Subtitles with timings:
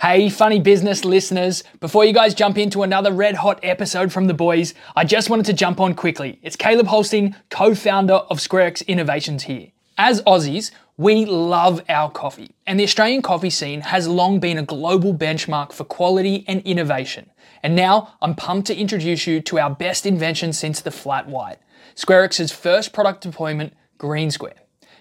[0.00, 1.62] Hey, funny business listeners.
[1.78, 5.44] Before you guys jump into another red hot episode from the boys, I just wanted
[5.44, 6.38] to jump on quickly.
[6.42, 9.72] It's Caleb Holstein, co founder of SquareX Innovations here.
[9.98, 14.62] As Aussies, we love our coffee, and the Australian coffee scene has long been a
[14.62, 17.28] global benchmark for quality and innovation.
[17.62, 21.58] And now I'm pumped to introduce you to our best invention since the flat white
[21.94, 24.54] SquareX's first product deployment, Green Square.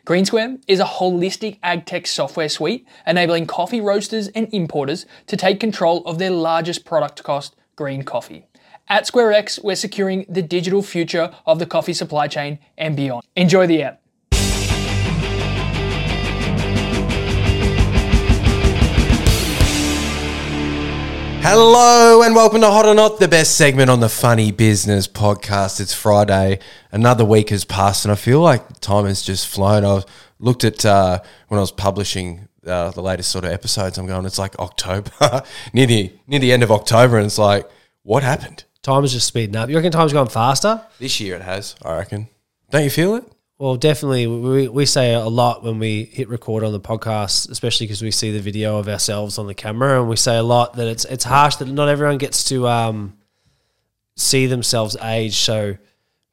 [0.09, 5.37] Green Square is a holistic ag tech software suite enabling coffee roasters and importers to
[5.37, 8.47] take control of their largest product cost, green coffee.
[8.87, 13.23] At SquareX, we're securing the digital future of the coffee supply chain and beyond.
[13.35, 14.01] Enjoy the app.
[21.41, 25.79] Hello and welcome to Hot or Not, the best segment on the Funny Business podcast.
[25.79, 26.59] It's Friday.
[26.91, 29.85] Another week has passed, and I feel like time has just flown.
[29.85, 30.03] I
[30.37, 33.97] looked at uh, when I was publishing uh, the latest sort of episodes.
[33.97, 35.11] I'm going, it's like October,
[35.73, 37.67] near the near the end of October, and it's like,
[38.03, 39.69] what happened Time is just speeding up.
[39.69, 40.81] You reckon time's gone faster?
[40.99, 41.35] this year?
[41.35, 42.27] It has, I reckon.
[42.69, 43.23] Don't you feel it?
[43.59, 44.25] Well, definitely.
[44.25, 48.09] We, we say a lot when we hit record on the podcast, especially because we
[48.09, 51.03] see the video of ourselves on the camera, and we say a lot that it's
[51.03, 53.17] it's harsh that not everyone gets to um,
[54.15, 55.75] see themselves age so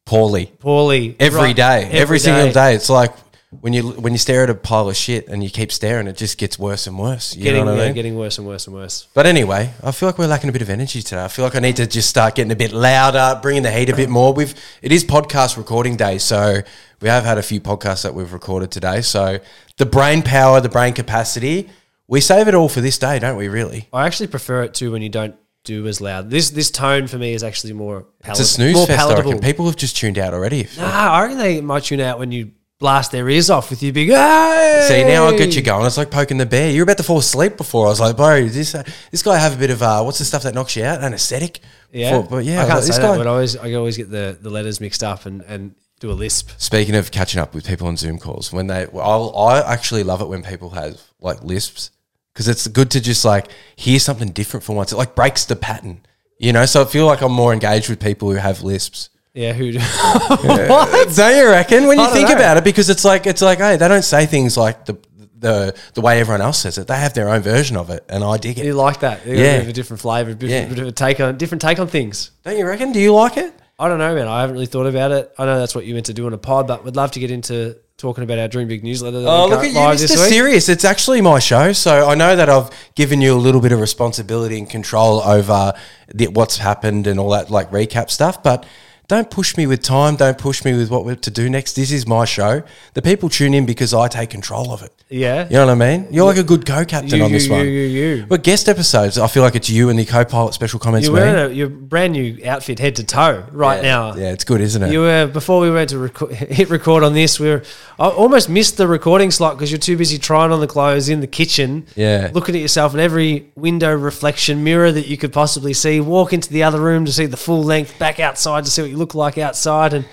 [0.05, 1.57] Poorly poorly every Right.
[1.57, 2.77] day, every, single day.
[2.77, 3.13] It's like
[3.51, 6.17] when you when you stare at a pile of shit and you keep staring, it
[6.17, 7.37] just gets worse and worse.
[7.37, 7.95] You Getting, know what I mean?
[7.95, 9.07] getting worse and worse and worse.
[9.15, 11.25] But anyway, I feel like we're lacking a bit of energy today.
[11.25, 13.89] I feel like I need to just start getting a bit louder, bringing the heat
[13.89, 14.33] a bit more.
[14.33, 16.61] We've it is podcast recording day, so
[17.01, 19.01] we have had a few podcasts that we've recorded today.
[19.01, 19.39] So
[19.77, 21.69] the brain power, the brain capacity,
[22.09, 23.47] we save it all for this day, don't we?
[23.49, 26.31] Really, I actually prefer it too when you don't do as loud.
[26.31, 28.99] This this tone for me is actually more it's a snooze more fest.
[28.99, 29.31] I palatable.
[29.33, 30.67] reckon people have just tuned out already.
[30.77, 33.93] Nah, I reckon they might tune out when you blast their ears off with your
[33.93, 34.09] big.
[34.09, 34.85] Hey!
[34.89, 35.87] See now I get you going.
[35.87, 36.71] It's like poking the bear.
[36.71, 37.87] You're about to fall asleep before.
[37.87, 40.25] I was like, bro, this uh, this guy have a bit of uh, what's the
[40.25, 41.03] stuff that knocks you out?
[41.03, 41.61] Anesthetic.
[41.93, 43.03] Yeah, For- but yeah, I can't like, say this that.
[43.03, 46.11] guy- But I always, I always get the, the letters mixed up and, and do
[46.11, 46.51] a lisp.
[46.59, 50.21] Speaking of catching up with people on Zoom calls, when they, I'll, I actually love
[50.21, 51.91] it when people have like lisps
[52.35, 53.47] because it's good to just like
[53.77, 54.93] hear something different for once.
[54.93, 56.05] It like breaks the pattern,
[56.39, 56.67] you know.
[56.67, 59.09] So I feel like I'm more engaged with people who have lisps.
[59.37, 59.73] Yeah, who?
[59.79, 61.15] What?
[61.15, 61.87] Don't you reckon?
[61.87, 62.37] When you I think know.
[62.37, 64.97] about it, because it's like it's like hey, they don't say things like the
[65.39, 66.87] the the way everyone else says it.
[66.87, 68.65] They have their own version of it, and I dig it.
[68.65, 69.25] you like that?
[69.27, 69.45] Got Yeah.
[69.45, 70.65] a, bit of a different flavor, a bit, Yeah.
[70.67, 72.31] bit of a take on different take on things.
[72.45, 72.93] Don't you reckon?
[72.93, 73.53] Do you like it?
[73.79, 74.27] I don't know, man.
[74.27, 75.31] I haven't really thought about it.
[75.39, 77.21] I know that's what you meant to do on a pod, but we'd love to
[77.21, 79.21] get into talking about our Dream Big newsletter.
[79.21, 80.09] That Oh, we look at you, live Mr.
[80.09, 80.29] this week.
[80.31, 80.69] Serious.
[80.71, 83.81] It's actually my show, so I know that I've given you a little bit of
[83.81, 85.75] responsibility and control over
[86.15, 88.43] the, what's happened and all that like recap stuff.
[88.43, 88.65] But
[89.09, 90.17] don't push me with time.
[90.17, 91.75] Don't push me with what we're to do next.
[91.75, 92.63] This is my show.
[92.95, 94.93] The people tune in because I take control of it.
[95.09, 96.09] Yeah, You know what I mean?
[96.11, 97.65] You're like a good co-captain on this you, one.
[97.65, 98.27] you, you, you.
[98.27, 101.07] But guest episodes, I feel like it's you and the co-pilot special comments.
[101.07, 101.23] You're me.
[101.23, 104.17] wearing your brand new outfit, head to toe, right now.
[104.17, 104.91] Yeah, it's good, isn't it?
[104.91, 107.39] You were before we went to hit record on this.
[107.39, 107.63] We were
[108.01, 111.21] I almost missed the recording slot because you're too busy trying on the clothes in
[111.21, 111.87] the kitchen.
[111.95, 112.31] Yeah.
[112.35, 116.01] looking at yourself in every window reflection mirror that you could possibly see.
[116.01, 117.97] Walk into the other room to see the full length.
[118.01, 120.05] Back outside to see what you look like outside, and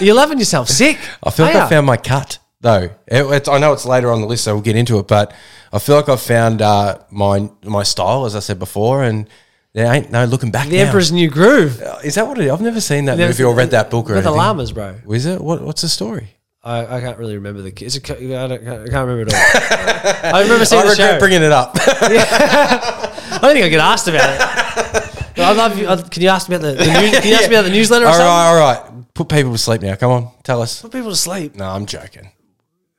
[0.00, 0.98] you're loving yourself sick.
[1.22, 2.90] I feel like I found my cut though.
[3.06, 5.06] It, it's, I know it's later on the list, so we'll get into it.
[5.08, 5.32] But
[5.72, 9.28] I feel like I've found uh, my my style, as I said before, and
[9.74, 10.68] there ain't no looking back.
[10.68, 10.84] the now.
[10.84, 11.82] Emperor's New Groove.
[12.04, 12.50] is that what it is?
[12.52, 14.36] I've never seen that Never- movie or read that book or With the anything.
[14.38, 14.96] llamas, bro.
[15.10, 15.40] Is it?
[15.40, 16.32] What, what's the story?
[16.64, 17.70] I, I can't really remember the.
[17.70, 19.40] Co- I, don't, I can't remember it all.
[20.34, 21.18] I remember seeing I the show.
[21.20, 21.72] bringing it up.
[21.80, 25.02] I don't think I get asked about it.
[25.46, 25.86] I love you.
[25.88, 27.70] uh, Can you ask me about the, the news, Can you ask me about the
[27.70, 28.26] newsletter or all something?
[28.26, 29.14] right, all right.
[29.14, 29.94] Put people to sleep now.
[29.96, 30.82] Come on, tell us.
[30.82, 31.54] Put people to sleep.
[31.56, 32.30] No, I'm joking.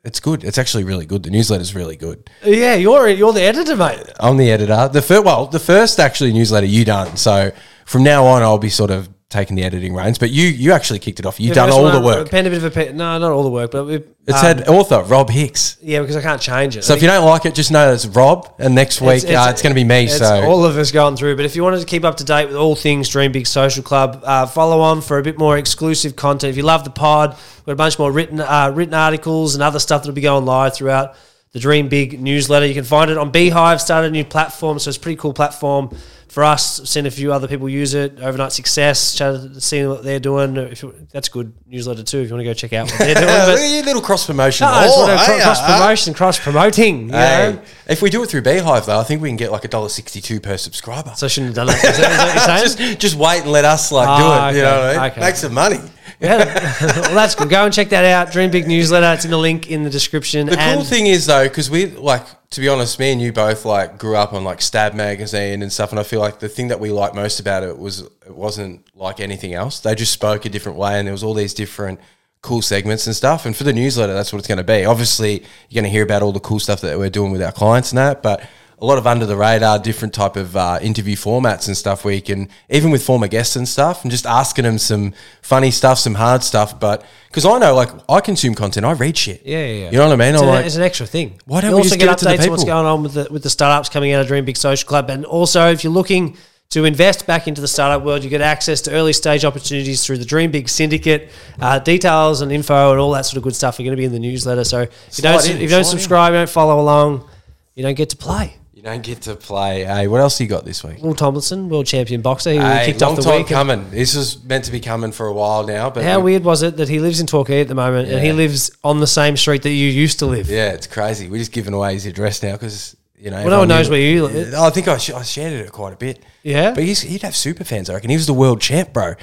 [0.04, 0.44] It's good.
[0.46, 1.24] It's actually really good.
[1.24, 2.30] The newsletter's really good.
[2.46, 4.00] Yeah, you're you're the editor, mate.
[4.20, 4.90] I'm the editor.
[4.92, 7.18] The first, well, the first actually newsletter you done.
[7.18, 7.52] So
[7.86, 10.18] from now on, I'll be sort of taking the editing reins.
[10.18, 11.40] But you, you actually kicked it off.
[11.40, 12.34] You've done all the work.
[12.34, 12.96] I a bit of a pen.
[12.96, 15.78] No, not all the work, but we, It um, said author Rob Hicks.
[15.82, 16.84] yeah, because I can't change it.
[16.84, 19.62] So if you don't like it, just know it's Rob, and next week uh, it's,
[19.62, 20.06] going to be me.
[20.06, 21.36] It's So all of us going through.
[21.36, 23.84] But if you wanted to keep up to date with all things Dream Big Social
[23.84, 26.52] Club, uh, follow on for a bit more exclusive content.
[26.52, 29.64] If you love the pod, we've got a bunch more written uh, written articles and
[29.64, 31.16] other stuff that'll be going live throughout
[31.58, 32.68] the Dream Big newsletter.
[32.68, 33.80] You can find it on beehiiv.
[33.82, 35.90] Started a new platform, so it's a pretty cool platform
[36.28, 36.88] for us.
[36.88, 38.20] Seen a few other people use it.
[38.20, 40.56] Overnight Success, chatted, seeing what they're doing.
[40.58, 42.20] If you, that's a good newsletter too.
[42.20, 43.26] If you want to go check out what they're doing.
[43.26, 44.68] look at your little cross promotion.
[44.68, 47.10] no, Oh, hey, cro- cross promotion, cross promoting.
[47.10, 47.60] Hey.
[47.90, 49.90] If we do it through beehiiv, though, I think we can get like a dollar
[49.90, 51.14] sixty-two per subscriber.
[51.16, 51.84] So I shouldn't have done that.
[51.84, 52.88] Is that, is that what you're saying?
[52.92, 54.60] just, just wait and let us like Ah, do it.
[54.60, 55.12] You know what I mean?
[55.12, 55.22] okay.
[55.22, 55.80] Make some money.
[56.20, 56.38] Yeah.
[56.82, 57.50] well, that's good.
[57.50, 58.32] Go and check that out.
[58.32, 59.14] Dream Big newsletter.
[59.14, 60.48] It's in the link in the description.
[60.48, 63.32] The and cool thing is though, because we like to be honest, me and you
[63.32, 66.50] both like grew up on like Stab magazine and stuff, and I feel like the
[66.50, 69.80] thing that we liked most about it was it wasn't like anything else.
[69.80, 72.00] They just spoke a different way, and there was all these different
[72.42, 73.46] cool segments and stuff.
[73.46, 74.86] And for the newsletter, that's what it's going to be.
[74.86, 77.52] Obviously, you're going to hear about all the cool stuff that we're doing with our
[77.52, 78.42] clients and that, but
[78.80, 82.14] a lot of under the radar, different type of uh, interview formats and stuff where
[82.14, 85.98] you can, even with former guests and stuff, and just asking them some funny stuff,
[85.98, 86.80] some hard stuff.
[86.80, 89.42] But because I know, like, I consume content, I read shit.
[89.44, 89.92] Yeah, yeah, yeah.
[89.92, 90.34] You know what I mean?
[90.36, 91.40] It's, an, like, it's an extra thing.
[91.46, 92.86] Why don't you we also just get give it to the updates on what's going
[92.86, 95.72] on with the with the startups coming out of Dream Big Social Club, and also
[95.72, 96.38] if you're looking
[96.70, 100.18] to invest back into the startup world, you get access to early stage opportunities through
[100.18, 101.32] the Dream Big Syndicate.
[101.60, 104.04] Uh, details and info and all that sort of good stuff are going to be
[104.06, 104.66] in the newsletter.
[104.66, 105.86] So if you don't, in, if you don't in.
[105.86, 107.28] subscribe, you don't follow along,
[107.74, 108.58] you don't get to play.
[108.78, 109.84] You don't get to play.
[109.86, 111.02] Hey, what else you got this week?
[111.02, 113.48] Will Tomlinson, world champion boxer, he Hey, kicked long off the time week.
[113.48, 113.90] coming.
[113.90, 116.62] This was meant to be coming for a while now, but How we- weird was
[116.62, 119.36] it that he lives in Torquay at the moment and he lives on the same
[119.36, 120.48] street that you used to live?
[120.48, 121.28] Yeah, it's crazy.
[121.28, 123.38] We're just giving away his address now because you know.
[123.38, 124.54] Well, no one knows where you live.
[124.54, 126.20] I think I, sh- I shared it quite a bit.
[126.44, 126.76] Yeah?
[126.76, 127.90] but he's, he'd have super fans.
[127.90, 129.16] I reckon he was the world champ, bro.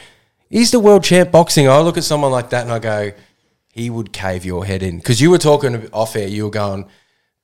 [0.51, 1.69] He's the world champ boxing.
[1.69, 3.13] I look at someone like that and I go,
[3.73, 6.27] he would cave your head in because you were talking off air.
[6.27, 6.87] You were going,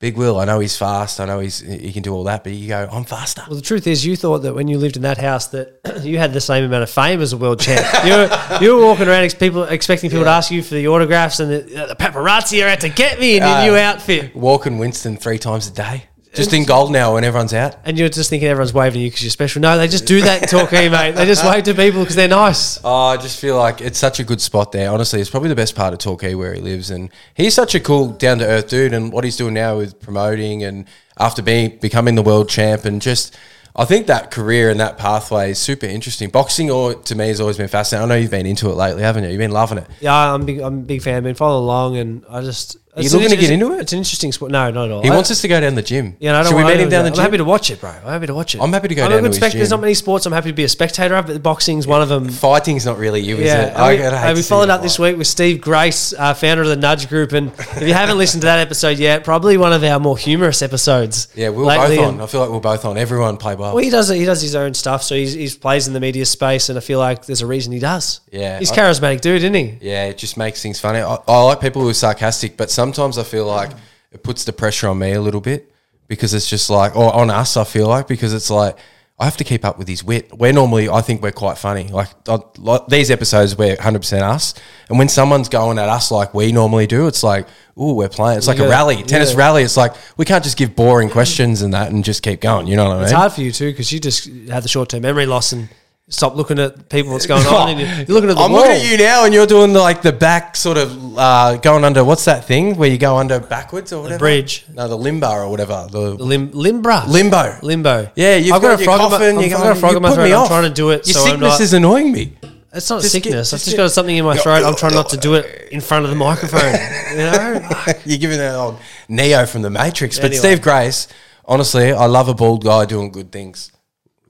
[0.01, 0.41] Big Will.
[0.41, 1.21] I know he's fast.
[1.21, 3.43] I know he's he can do all that, but you go, I'm faster.
[3.47, 6.17] Well, the truth is, you thought that when you lived in that house that you
[6.17, 7.87] had the same amount of fame as a world champ.
[8.07, 10.89] you, were, you were walking around ex- people expecting people to ask you for the
[10.89, 11.59] autographs, and the,
[11.89, 14.35] the paparazzi are out to get me in your Uh, new outfit.
[14.35, 17.77] Walking Winston three times a day, just in gold now when everyone's out.
[17.85, 19.61] And you're just thinking everyone's waving at you because you're special.
[19.61, 21.13] No, they just do that in Torquay, mate.
[21.13, 22.79] They just wave to people because they're nice.
[22.85, 24.91] Oh, I just feel like it's such a good spot there.
[24.91, 27.81] Honestly, it's probably the best part of Torquay where he lives, and he's such a
[27.81, 28.93] cool, down to earth dude.
[28.93, 30.87] And what he's doing now with promoting, and
[31.19, 33.37] after being becoming the world champ, and just
[33.75, 36.29] I think that career and that pathway is super interesting.
[36.31, 38.11] Boxing, or to me, has always been fascinating.
[38.11, 39.31] I know you've been into it lately, haven't you?
[39.31, 39.87] You've been loving it.
[40.01, 40.61] Yeah, I'm big.
[40.61, 41.17] I'm a big fan.
[41.17, 42.77] I've been following along, and I just.
[43.03, 43.81] You it's an looking to get into it?
[43.81, 44.51] It's an interesting sport.
[44.53, 45.03] No, not at all.
[45.03, 46.17] He I- wants us to go down the gym.
[46.21, 47.23] Yeah, no, I don't Should we want- meet I him don't- down the I'm gym?
[47.25, 47.91] happy to watch it, bro.
[47.91, 48.61] I'm happy to watch it.
[48.63, 49.77] I'm happy to go I'm down to good his spec- There's gym.
[49.77, 52.29] not many sports I'm happy to be a spectator of, but boxing's one of them.
[52.29, 53.55] Fighting's not really you, is it?
[53.55, 56.35] and we, I'd hate and we followed you up this week with Steve Grace, uh,
[56.35, 59.57] founder of the Nudge Group, and if you haven't listened to that episode yet, probably
[59.57, 61.29] one of our more humorous episodes.
[61.35, 62.21] Yeah, we we're lately, both and- on.
[62.23, 62.99] I feel like we're both on.
[62.99, 63.75] Everyone play well.
[63.75, 66.27] Well, he does he does his own stuff, so he's, he plays in the media
[66.27, 68.21] space, and I feel like there's a reason he does.
[68.33, 69.79] Yeah, he's I- charismatic dude, isn't he?
[69.81, 71.01] Yeah, it just makes things funny.
[71.01, 73.71] I, I like people who are sarcastic, but sometimes I feel like
[74.11, 75.73] it puts the pressure on me a little bit
[76.09, 78.77] because it's just like, or on us, I feel like, because it's like,
[79.19, 80.37] I have to keep up with his wit.
[80.37, 81.89] We're normally, I think we're quite funny.
[81.89, 84.55] Like, like these episodes, we're 100% us.
[84.89, 87.47] And when someone's going at us like we normally do, it's like,
[87.79, 88.39] ooh, we're playing.
[88.39, 89.39] It's like a rally, tennis yeah.
[89.39, 89.63] rally.
[89.63, 92.67] It's like, we can't just give boring questions and that and just keep going.
[92.67, 93.05] You know what I mean?
[93.05, 95.69] It's hard for you too because you just have the short term memory loss and
[96.11, 98.61] stop looking at people what's going on, and you're, you're looking at the I'm wall.
[98.61, 101.85] looking at you now, and you're doing the, like the back sort of uh, going
[101.85, 102.05] under.
[102.05, 104.19] What's that thing where you go under backwards or whatever?
[104.19, 104.67] bridge.
[104.75, 105.87] No, the limbo or whatever.
[105.91, 107.07] The The lim, limbra.
[107.09, 107.57] limbo.
[107.63, 108.11] Limbo.
[108.17, 109.37] Yeah, you've I've got, got, a frog in my, coffin.
[109.37, 110.25] I've you're got going, a frog you in my put throat.
[110.25, 110.49] me I'm off.
[110.49, 111.07] trying to do it.
[111.07, 112.37] Your so I'm sickness not, is annoying me.
[112.73, 113.53] It's not a just get- sickness.
[113.53, 114.65] I've just just get- got something in my throat.
[114.65, 116.73] I'm trying not to do it in front of the microphone.
[117.11, 117.69] You know?
[118.05, 118.79] You're giving that old
[119.09, 120.19] Neo from the Matrix.
[120.19, 120.39] But Anyway.
[120.39, 121.09] Steve Grace,
[121.45, 123.73] honestly, I love a bald guy doing good things.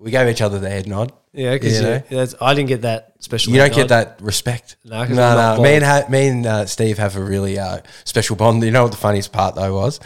[0.00, 1.12] We gave each other the head nod.
[1.34, 2.26] Yeah, because You know?
[2.40, 3.52] I didn't get that special.
[3.52, 3.76] You don't nod.
[3.76, 4.76] get that respect.
[4.84, 5.62] No, No, no.
[5.62, 8.62] Me and, ha- me and uh, Steve have a really uh, special bond.
[8.64, 10.00] You know what the funniest part though was?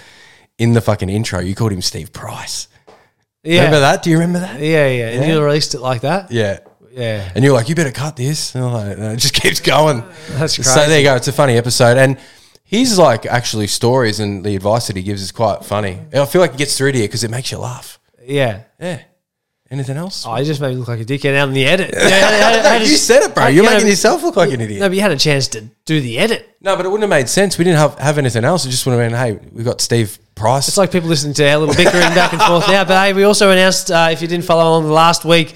[0.58, 2.66] In the fucking intro, you called him Steve Price.
[3.44, 3.58] Yeah.
[3.58, 4.02] Remember that?
[4.02, 4.60] Do you remember that?
[4.60, 5.08] Yeah, yeah.
[5.10, 6.32] And you released it like that.
[6.32, 6.58] Yeah.
[6.90, 7.30] Yeah.
[7.34, 8.54] And you're like, you better cut this.
[8.54, 10.00] And like, no, it just keeps going.
[10.30, 10.62] That's crazy.
[10.70, 11.14] So there you go.
[11.16, 11.96] It's a funny episode.
[11.98, 12.18] And
[12.64, 16.00] his like actually stories and the advice that he gives is quite funny.
[16.12, 17.98] I feel like it gets through to you because it makes you laugh.
[18.24, 18.62] Yeah.
[18.80, 19.02] Yeah.
[19.74, 20.24] Anything else?
[20.26, 21.90] Oh, you just made me look like a dickhead out in the edit.
[21.92, 23.42] Yeah, how- how- how you did- said it, bro.
[23.44, 24.80] how- You're yeah, making no, yourself look like an idiot.
[24.80, 26.48] No, but you had a chance to do the edit.
[26.60, 27.58] No, but it wouldn't have made sense.
[27.58, 28.64] We didn't have, have anything else.
[28.64, 30.66] It just would have been, hey, we've got Steve Price.
[30.68, 32.84] It's like people listening to our little bickering back and forth now.
[32.84, 35.54] But hey, we also announced, uh, if you didn't follow along last week,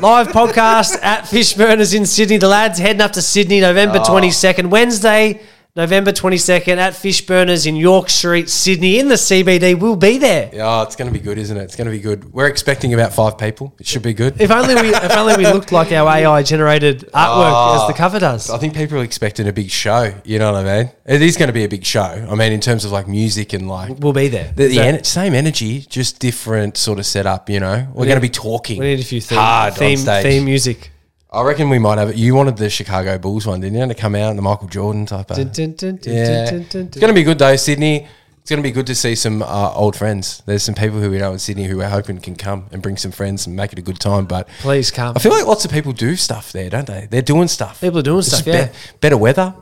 [0.00, 2.36] live podcast at Fishburners in Sydney.
[2.36, 5.40] The lads heading up to Sydney November 22nd, Wednesday,
[5.78, 9.78] November 22nd at Fishburners in York Street, Sydney, in the CBD.
[9.78, 10.50] We'll be there.
[10.54, 11.62] oh, it's going to be good, isn't it?
[11.62, 12.32] It's going to be good.
[12.32, 13.76] We're expecting about five people.
[13.78, 14.40] It should be good.
[14.40, 17.94] If only we, if only we looked like our AI generated artwork ah, as the
[17.94, 18.50] cover does.
[18.50, 20.12] I think people are expecting a big show.
[20.24, 20.90] You know what I mean?
[21.06, 22.26] It is going to be a big show.
[22.28, 24.52] I mean, in terms of like music and like We'll be there.
[24.56, 27.48] the, the So- en- same energy, just different sort of setup.
[27.48, 28.80] You know, we're going to be talking.
[28.80, 30.90] We need a few theme, hard theme, theme music.
[31.30, 32.16] I reckon we might have it.
[32.16, 33.86] You wanted the Chicago Bulls one, didn't you?
[33.86, 35.30] To come out, the Michael Jordan type.
[35.30, 37.38] Of, Dun, dun, dun, dun, yeah, dun, dun, dun, it's going to be a good
[37.38, 37.56] though.
[37.56, 38.08] Sydney.
[38.40, 40.42] It's going to be good to see some uh, old friends.
[40.46, 42.96] There's some people who we know in Sydney who we're hoping can come and bring
[42.96, 44.24] some friends and make it a good time.
[44.24, 45.12] But Please come.
[45.14, 47.08] I feel like lots of people do stuff there, don't they?
[47.10, 47.82] They're doing stuff.
[47.82, 48.66] People are doing It's stuff, just yeah.
[48.68, 49.54] be- better weather.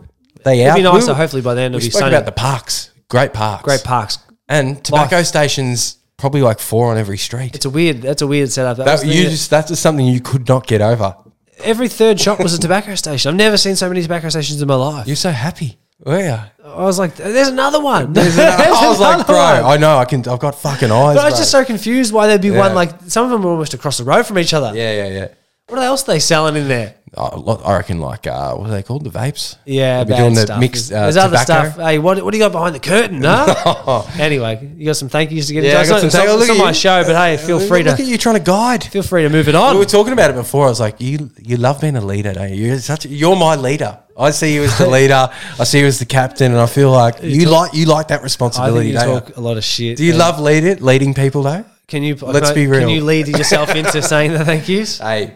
[0.44, 0.76] They It'll out.
[0.76, 1.12] be nicer.
[1.14, 2.14] We- hopefully by then We it'll be spoke sunny.
[2.14, 2.90] about the parks.
[3.08, 3.64] Great parks.
[3.64, 4.18] Great parks.
[4.48, 7.56] And tobacco stations, probably like four on every street.
[7.56, 8.02] It's a weird.
[8.02, 8.76] That's a weird setup.
[8.76, 11.16] That That, was the you just that's just something you could not get over.
[11.64, 13.28] Every third shop was a tobacco station.
[13.30, 15.06] I've never seen so many tobacco stations in my life.
[15.06, 15.78] You're so happy.
[16.04, 16.38] Were you?
[16.64, 19.64] I was like, "There's another one." I was like, bro, one.
[19.64, 20.20] I know I can.
[20.28, 21.16] I've got fucking eyes.
[21.16, 21.38] But I was bro.
[21.38, 22.58] just so confused why there'd be Yeah.
[22.58, 24.72] one like some of them were almost across the road from each other.
[24.74, 25.28] yeah, yeah, yeah.
[25.68, 26.94] What else are they selling in there?
[27.18, 29.04] I, reckon like uh, what are they called?
[29.04, 29.56] The vapes.
[29.64, 30.60] Yeah, They'll be doing the stuff.
[30.60, 31.70] mixed, uh, There's other tobacco.
[31.70, 31.76] stuff.
[31.86, 33.22] Hey, what, what do you got behind the curtain?
[33.24, 34.02] Huh?
[34.18, 35.80] anyway, you got some thank yous to get Yeah, into.
[35.80, 36.74] I got some it's not- thank- it's look at my you.
[36.74, 38.84] show, but hey, feel free Look to at you trying to guide.
[38.84, 39.74] feel free to move it on.
[39.74, 40.66] We were talking about it before.
[40.66, 42.66] I was like, you you love being a leader, don't you?
[42.66, 43.06] You're such.
[43.06, 43.98] You're my leader.
[44.18, 45.28] I see you as the leader.
[45.58, 48.20] I see you as the captain, and I feel like you like you like that
[48.20, 48.92] I responsibility.
[48.92, 49.42] think you don't talk you?
[49.42, 49.96] a lot of shit.
[49.96, 51.64] Do you and love lead it, leading people though?
[51.88, 52.14] Can you?
[52.16, 52.80] Let's can, be real.
[52.80, 54.98] Can you lead yourself into saying the thank yous?
[54.98, 55.34] Hey,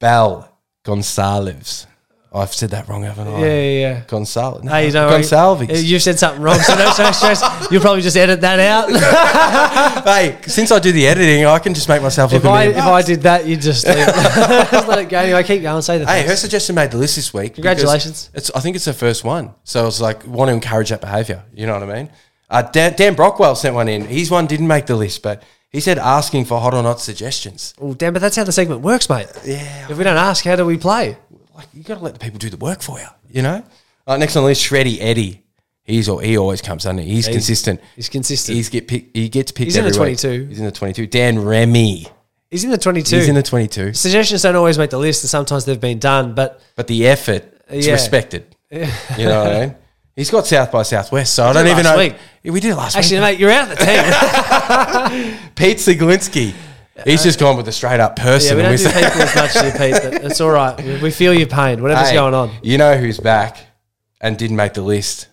[0.00, 0.48] Bal
[0.84, 1.86] Gonsalves.
[2.34, 3.40] I've said that wrong, haven't I?
[3.40, 4.02] Yeah, yeah, yeah.
[4.06, 4.64] Gonsalves.
[4.64, 5.20] No, Hey, don't worry.
[5.20, 5.84] Gonsalves.
[5.84, 7.42] You've said something wrong, so no stress.
[7.70, 10.04] You'll probably just edit that out.
[10.04, 12.64] hey, since I do the editing, I can just make myself look if a I
[12.64, 12.76] if.
[12.78, 15.18] I did that, you just, just let it go.
[15.18, 15.74] Anyway, I keep going.
[15.76, 17.54] And say the Hey, her suggestion made the list this week.
[17.54, 18.30] Congratulations.
[18.32, 21.02] It's I think it's her first one, so I was like want to encourage that
[21.02, 21.44] behaviour.
[21.54, 22.10] You know what I mean?
[22.48, 24.06] Uh, Dan, Dan Brockwell sent one in.
[24.06, 27.74] His one didn't make the list, but he said asking for hot or not suggestions.
[27.80, 28.12] Oh, damn!
[28.12, 29.26] But that's how the segment works, mate.
[29.44, 31.16] Yeah, If we don't ask, how do we play?
[31.54, 33.06] like you got to let the people do the work for you.
[33.30, 33.64] You know.
[34.06, 35.42] Uh, next on the list, Shreddy Eddie.
[35.84, 37.02] He's al- he always comes under.
[37.02, 37.80] He's, consistent.
[37.96, 38.56] He's consistent.
[38.56, 39.64] He's get pick, he gets picked.
[39.66, 40.46] He's in the 22.
[40.48, 41.06] He's in the twenty-two.
[41.08, 42.06] Dan Remy.
[42.50, 43.16] He's in the twenty-two.
[43.16, 43.92] He's in the twenty-two.
[43.94, 46.34] Suggestions don't always make the list, and sometimes they've been done.
[46.34, 47.94] But But the effort is Yeah.
[47.94, 48.54] respected.
[48.70, 48.86] You
[49.26, 49.74] know what I mean?
[50.14, 51.96] He's got South by Southwest, so I don't even know.
[51.96, 52.14] week.
[52.44, 53.24] We did it last actually, week.
[53.24, 55.38] Actually, mate, you're out of the team.
[55.54, 56.54] Pete Siglinski.
[57.04, 58.58] He's uh, just gone with a straight up person.
[58.58, 60.02] yeah, we don't do people as much as you, Pete.
[60.02, 61.00] But it's all right.
[61.02, 61.80] We- feel your pain.
[61.80, 62.50] Whatever's Hey, going on.
[62.62, 63.58] You know who's back
[64.20, 65.28] and didn't make the list?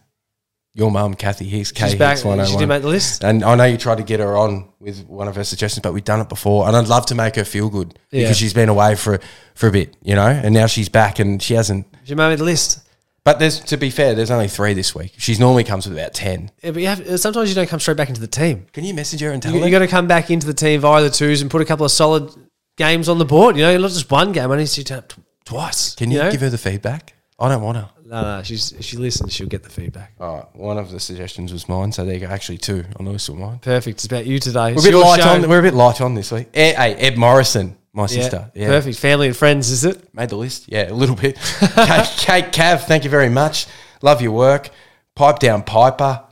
[0.73, 1.71] Your mum, Kathy Hicks.
[1.73, 2.11] K She's back.
[2.17, 2.47] Hicks 101.
[2.47, 3.23] She did oh make the list.
[3.25, 5.93] And I know you tried to get her on with one of her suggestions, but
[5.93, 6.67] we've done it before.
[6.67, 8.23] And I'd love to make her feel good Yeah.
[8.23, 9.19] because she's been away for
[9.55, 11.85] for a bit, you know, and now she's back and she hasn't.
[12.05, 12.79] She made the list.
[13.23, 15.13] But there's to be fair, there's only three this week.
[15.17, 16.51] She normally comes with about ten.
[16.63, 18.65] Yeah, but you have, sometimes you don't come straight back into the team.
[18.73, 19.65] Can you message her and tell You, her?
[19.65, 21.85] you got to come back into the team via the twos and put a couple
[21.85, 22.31] of solid
[22.77, 23.55] games on the board.
[23.57, 24.49] You know, not just one game.
[24.51, 25.95] I need to tw- twice.
[25.95, 26.31] Can you, know?
[26.31, 27.13] give her the feedback?
[27.37, 27.89] I don't want her.
[28.05, 28.43] No, no.
[28.43, 30.13] She's she listens, she'll get the feedback.
[30.19, 32.25] All right, one of the suggestions was mine, so there you go.
[32.27, 33.59] Actually, two on the were mine.
[33.59, 33.97] Perfect.
[33.97, 34.73] It's about you today.
[34.73, 35.29] We're a bit light show.
[35.29, 35.47] on.
[35.47, 36.47] We're a bit light on this week.
[36.53, 38.51] Eh, Hey, Ed Morrison, my sister.
[38.55, 38.97] Yeah, Perfect.
[38.99, 40.13] Family and friends, is it?
[40.13, 40.65] made the list.
[40.67, 41.35] Yeah, a little bit.
[41.59, 43.67] Kate, Kate Cav, thank you very much.
[44.01, 44.69] Love your work.
[45.15, 46.23] Pipe down, Piper.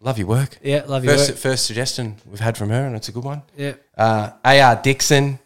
[0.00, 0.58] Love your work.
[0.62, 1.38] Yeah, love your First, work.
[1.38, 3.42] first suggestion we've had from her, and it's a good one.
[3.56, 3.74] Yeah.
[3.96, 5.38] Uh, AR Dixon,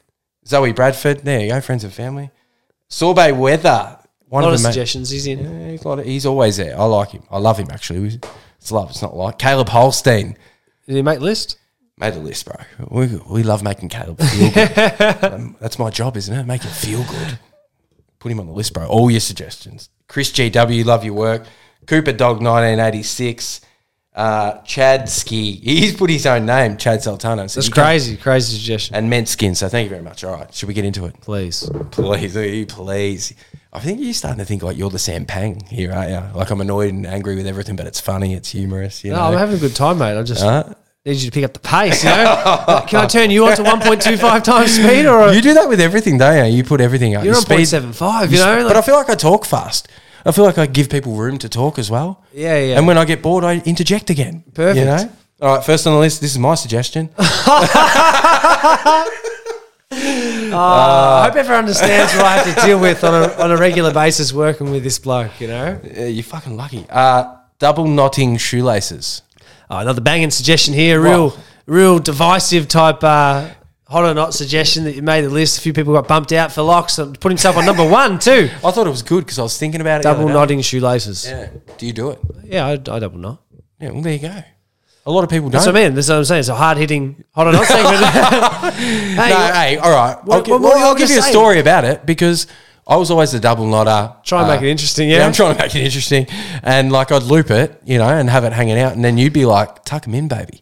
[0.46, 1.20] Zoe Bradford.
[1.20, 2.30] There you go, friends and family.
[2.88, 3.68] Sorbet Weather.
[3.68, 3.98] A
[4.28, 5.10] One lot of of the ma- suggestions.
[5.10, 5.38] He's in.
[5.38, 6.78] Yeah, he's, a lot of- he's always there.
[6.78, 7.22] I like him.
[7.30, 8.18] I love him actually.
[8.58, 8.90] It's love.
[8.90, 10.36] It's not like Caleb Holstein
[10.86, 11.56] Did he make list?
[12.00, 12.56] Made the list, bro.
[12.88, 15.24] We, we love making Caleb feel good.
[15.32, 16.44] um, that's my job, isn't it?
[16.46, 17.38] Make him feel good.
[18.18, 18.86] Put him on the list, bro.
[18.86, 19.88] All your suggestions.
[20.08, 21.44] Chris GW, love your work.
[21.86, 23.60] Cooper Dog 1986.
[24.12, 25.52] Uh, Chad Ski.
[25.52, 27.48] He's put his own name, Chad Sultana.
[27.48, 28.16] So That's can- crazy.
[28.16, 28.96] Crazy suggestion.
[28.96, 29.54] And Mint Skin.
[29.54, 30.24] So thank you very much.
[30.24, 30.52] All right.
[30.52, 31.20] Should we get into it?
[31.20, 31.70] Please.
[31.92, 32.34] Please,
[32.66, 33.34] please.
[33.72, 36.36] I think you're starting to think like you're the Sam Pang here, aren't you?
[36.38, 39.04] Like I'm annoyed and angry with everything, but it's funny, it's humorous.
[39.04, 39.22] You No, know?
[39.26, 40.18] I'm having a good time, mate.
[40.18, 40.64] I just Huh?
[41.04, 42.04] Need you to pick up the pace.
[42.04, 45.68] You know, can I turn you on to 1.25 times speed, or you do that
[45.68, 46.56] with everything, don't you?
[46.58, 47.24] You put everything up.
[47.24, 48.30] you're on speed- 0.75?
[48.30, 49.88] You know, but I feel like I talk fast.
[50.26, 52.22] I feel like I give people room to talk as well.
[52.34, 52.76] yeah, yeah.
[52.78, 54.44] And when I get bored, I interject again.
[54.52, 54.76] Perfect.
[54.78, 55.10] You know?
[55.40, 57.08] All right, first on the list, this is my suggestion.
[60.52, 63.92] I hope everyone understands what I have to deal with on a, on a regular
[63.94, 65.40] basis working with this bloke.
[65.40, 66.84] You know, Uh, you're fucking lucky.
[66.90, 69.22] Uh, double knotting shoelaces.
[69.70, 71.00] Oh, another banging suggestion here.
[71.00, 71.36] Real,
[71.66, 73.02] real divisive type.
[73.02, 73.50] Uh,
[73.88, 75.58] Hot or not suggestion that you made the list.
[75.58, 76.96] A few people got bumped out for locks.
[76.98, 78.48] and Put himself on number one too.
[78.64, 80.02] I thought it was good because I was thinking about it.
[80.04, 81.26] Double knotting shoelaces.
[81.26, 81.48] Yeah, Yeah.
[81.76, 82.20] Do you do it?
[82.54, 83.42] I, I double knot.
[83.80, 84.42] Yeah, well, there you go.
[85.06, 85.52] A lot of people don't.
[85.52, 85.94] That's what I mean.
[85.96, 86.38] That's what I'm saying.
[86.40, 88.04] It's a hard hitting hot or not segment.
[88.76, 90.16] hey, No, hey, all right.
[90.18, 92.46] I'll, What- what- well, what are you I'll give you a story about it because
[92.90, 94.12] I was always the double knotter.
[94.24, 95.08] Try and Uh, make it interesting.
[95.08, 96.26] Yeah, Yeah, I'm trying to make it interesting.
[96.64, 98.94] And like I'd loop it, you know, and have it hanging out.
[98.94, 100.60] And then you'd be like, tuck them in, baby.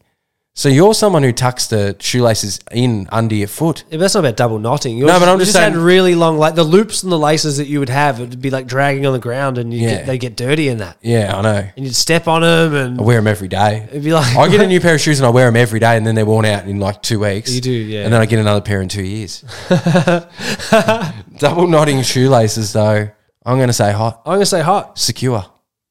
[0.59, 3.85] So you're someone who tucks the shoelaces in under your foot.
[3.87, 4.99] Yeah, but that's not about double knotting.
[4.99, 7.19] Yours, No, but I'm you just had saying- really long, like the loops and the
[7.19, 9.91] laces that you would have, it'd be like dragging on the ground, and you Yeah.
[9.99, 11.65] get, they get dirty in that, Yeah, I know.
[11.77, 13.87] and you'd step on them, and I wear them every day.
[13.89, 15.79] it'd be like I get a new pair of shoes and I wear them every
[15.79, 17.55] day, and then they're worn out in like two weeks.
[17.55, 18.03] You do, yeah.
[18.03, 19.45] And then I get another pair in two years.
[21.39, 23.09] Double knotting shoelaces, though.
[23.47, 24.99] I'm going to say hot, I'm gonna say hot.
[24.99, 25.47] secure,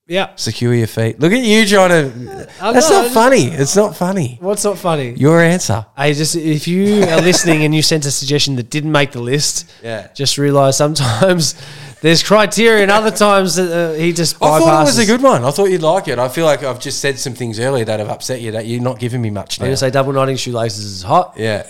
[0.10, 1.20] Yeah, secure your feet.
[1.20, 2.48] Look at you trying to.
[2.62, 3.46] That's not just- funny.
[3.52, 4.38] It's not funny.
[4.40, 5.12] what's not funny?
[5.18, 5.86] Your answer.
[5.98, 9.20] I just if you are listening and you sent a suggestion that didn't make the
[9.22, 10.08] list, Yeah.
[10.16, 11.56] just realize sometimes
[12.02, 14.56] there's criteria, and other times that uh, he just bypasses.
[14.56, 15.44] I thought it was a good one.
[15.44, 16.20] I thought you'd like it.
[16.20, 18.82] I feel like I've just said some things earlier that have upset you that you're
[18.82, 19.66] not giving me much Now.
[19.66, 21.34] I'm gonna say double knotting shoelaces is hot.
[21.36, 21.68] yeah.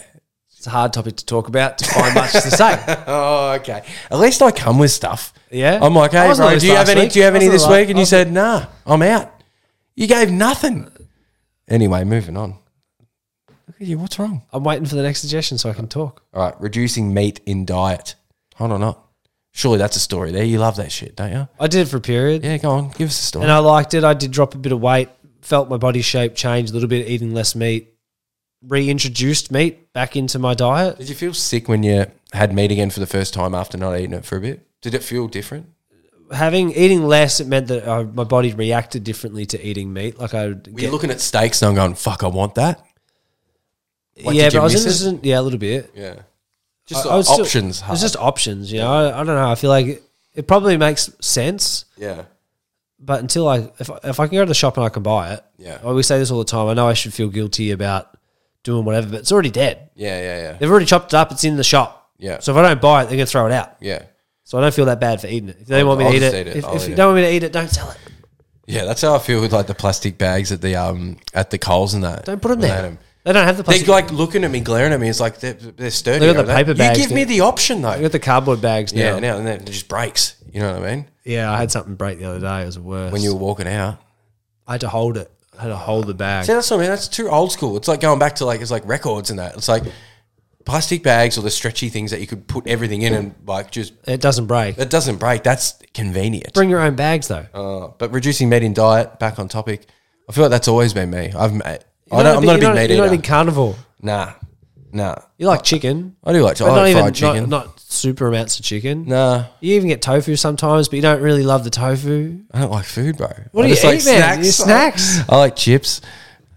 [0.68, 3.04] A hard topic to talk about to find much to say.
[3.08, 3.84] Oh, okay.
[4.12, 5.34] At least I come with stuff.
[5.50, 7.02] Yeah, I'm like, hey, bro, do you have last any?
[7.02, 7.12] week.
[7.14, 7.90] Do you have any this the week?
[7.90, 9.32] And you said, nah, I'm out.
[9.96, 10.90] You gave nothing.
[11.70, 12.56] Anyway, moving on.
[13.68, 13.98] Look at you.
[13.98, 14.44] What's wrong?
[14.52, 16.22] I'm waiting for the next suggestion so I can talk.
[16.34, 18.16] All right, reducing meat in diet.
[18.56, 19.04] Hold on, not.
[19.54, 20.44] Surely that's a story there.
[20.44, 21.48] You love that shit, don't you?
[21.60, 22.90] I did it for a period, Yeah, go on.
[22.92, 23.44] Give us a story.
[23.44, 24.04] and I liked it.
[24.04, 25.08] I did drop a bit of weight,
[25.42, 27.94] felt my body shape change a little bit, eating less meat,
[28.68, 30.98] reintroduced meat back into my diet.
[30.98, 33.96] Did you feel sick when you had meat again for the first time after not
[33.98, 34.66] eating it for a bit?
[34.82, 35.68] Did it feel different?
[36.32, 40.20] Having eating less, it meant that uh, my body reacted differently to eating meat.
[40.20, 42.84] Like I Were you looking at steaks and I'm going, fuck, I want that?
[44.22, 45.26] Like, yeah, but I was interested.
[45.26, 45.92] Yeah, a little bit.
[45.96, 46.16] Yeah.
[46.86, 47.84] Just I- I was still- options.
[47.88, 48.92] It's just options, you know.
[48.92, 49.50] I, I don't know.
[49.50, 52.24] I feel like it, it probably makes sense, yeah.
[53.00, 55.04] but until I, if, I- if I can go to the shop and I can
[55.04, 55.78] buy it, Yeah.
[55.82, 56.68] I always say this all the time.
[56.68, 58.17] I know I should feel guilty about
[58.68, 59.90] doing whatever, but it's already dead.
[59.96, 60.52] Yeah, yeah, yeah.
[60.60, 61.32] They've already chopped it up.
[61.32, 62.12] It's in the shop.
[62.20, 62.40] Yeah.
[62.40, 63.78] So if I don't buy it, they're gonna throw it out.
[63.80, 64.04] Yeah.
[64.44, 65.58] So I don't feel that bad for eating it.
[65.62, 66.56] If they I'll- want me I'll to eat just it, eat it.
[66.58, 66.98] if, I'll if eat you it.
[66.98, 67.98] don't want me to eat it, don't sell it.
[68.68, 71.58] Yeah, that's how I feel with like the plastic bags at the um at the
[71.58, 72.26] Coles and that.
[72.26, 72.86] Don't put them When they there.
[72.86, 73.00] 'em.
[73.24, 73.88] They don't have the They're plastic.
[73.90, 75.10] like looking at me, glaring at me.
[75.10, 76.20] It's like they're, they're sturdy.
[76.20, 76.56] They got the they?
[76.56, 77.90] paper bags, You give me the option though.
[77.90, 79.02] I got the cardboard bags now.
[79.16, 80.36] yeah, now and then it just breaks.
[80.54, 81.08] You know what I mean?
[81.26, 82.64] Yeah, I had something break the other day.
[82.64, 83.12] It was worse.
[83.12, 84.00] When you were walking out.
[84.66, 85.30] I had to hold it.
[85.58, 86.46] I had to hold the bag.
[86.46, 86.90] See, that's what I mean.
[86.90, 87.78] That's too old school.
[87.78, 89.56] It's like going back to like it's like records and that.
[89.56, 89.84] It's like
[90.66, 93.94] plastic bags or the stretchy things that you could put everything in and like just
[94.08, 94.78] It doesn't break.
[94.78, 95.44] it doesn't break.
[95.44, 96.54] That's convenient.
[96.54, 97.46] Bring your own bags though.
[97.54, 99.18] Uh, but reducing meat in diet.
[99.20, 99.88] Back on topic.
[100.30, 101.32] I feel like that's always been me.
[101.34, 101.80] I've I
[102.12, 103.10] You're don't, I'm not a big meat You're not eater.
[103.18, 103.76] big carnivore.
[104.02, 104.34] Nah,
[104.92, 105.16] nah.
[105.38, 106.72] You like chicken, I do like, chicken.
[106.72, 107.50] I not like even fried chicken.
[107.50, 109.06] Not, not super amounts of chicken.
[109.06, 112.40] nah, You even get tofu sometimes, but you don't really love the tofu.
[112.52, 113.30] I don't like food, bro.
[113.52, 114.44] What I do you eat, like man?
[114.44, 115.20] Snacks.
[115.30, 116.02] I like chips,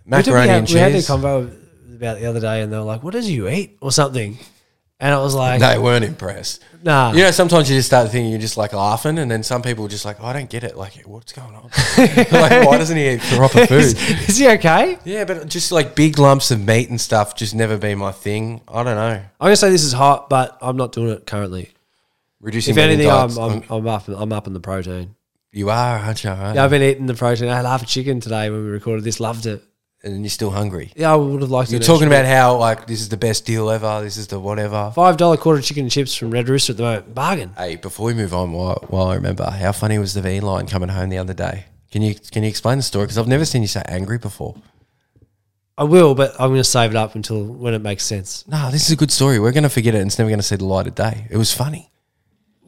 [0.05, 1.57] macaroni we had, and we had a convo
[1.95, 4.39] about the other day, and they were like, "What does you eat?" or something,
[5.01, 6.63] and it was like, they weren't impressed.
[6.83, 9.63] "Nah." You know, sometimes you just start thinking you're just like laughing, and then some
[9.63, 10.77] people are just like, oh, I don't get it.
[10.77, 11.65] Like, what's going on?
[11.99, 13.81] like, why doesn't he eat proper food?
[13.81, 14.99] is, is he okay?
[15.05, 18.61] yeah, but just like big lumps of meat and stuff, just never been my thing.
[18.69, 19.23] I don't know.
[19.23, 21.71] I'm gonna say this is hot, but I'm not doing it currently.
[22.41, 24.09] Reducing If anything, I'm, I'm, um, I'm up.
[24.09, 25.15] I'm up in the protein.
[25.53, 26.31] you are, aren't you?
[26.31, 27.49] Yeah, I've been eating the protein.
[27.49, 29.21] I had half a chicken today when we recorded this.
[29.21, 29.63] Loved it.
[30.03, 30.93] And you're still hungry.
[30.97, 31.71] Yeah, I would have liked.
[31.71, 31.77] To.
[31.77, 34.01] You're talking about how like this is the best deal ever.
[34.03, 34.91] This is the whatever.
[34.95, 37.15] five dollar quarter chicken and chips from Red Rooster at the moment.
[37.15, 37.53] Bargain.
[37.57, 40.89] Hey, before we move on, while, while I remember, how funny was the V/Line coming
[40.89, 41.67] home the other day?
[41.93, 43.05] Can you can you explain the story?
[43.05, 44.57] Because I've never seen you so angry before.
[45.77, 48.47] I will, but I'm going to save it up until when it makes sense.
[48.47, 49.39] No, this is a good story.
[49.39, 51.27] We're going to forget it and it's never going to see the light of day.
[51.31, 51.91] It was funny.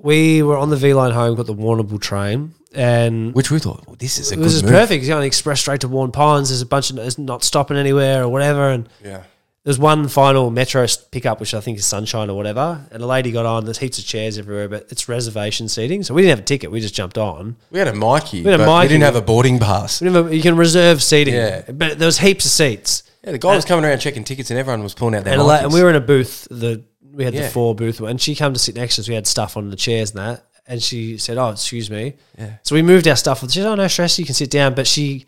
[0.02, 3.96] We were on the V/Line home, got the Warrnambool train, and Which we thought, well,
[3.98, 4.72] this is a it good was move.
[4.72, 5.04] perfect.
[5.04, 6.48] You're on the express straight to Waurn Ponds.
[6.50, 9.20] There's a bunch of it's not stopping anywhere or whatever, and Yeah.
[9.64, 12.80] there's one final metro pickup, which I think is Sunshine or whatever.
[12.90, 13.64] And a lady got on.
[13.64, 16.72] There's heaps of chairs everywhere, but it's reservation seating, so we didn't have a ticket.
[16.72, 17.56] We just jumped on.
[17.70, 20.00] We had a Myki, We had a but we didn't have a boarding pass.
[20.00, 21.62] We didn't have a- you can reserve seating, Yeah.
[21.72, 23.04] but there was heaps of seats.
[23.24, 25.42] Yeah, the guy was coming around checking tickets and everyone was pulling out their And,
[25.42, 26.48] a la- and we were in a booth.
[26.50, 27.42] The we had Yeah.
[27.42, 29.08] the four booth, and she came to sit next to us.
[29.08, 32.54] We had stuff on the chairs and that, and she said, "Oh, excuse me." Yeah.
[32.62, 33.40] So we moved our stuff.
[33.42, 34.18] She said, "Oh, no stress.
[34.18, 35.26] You can sit down." But she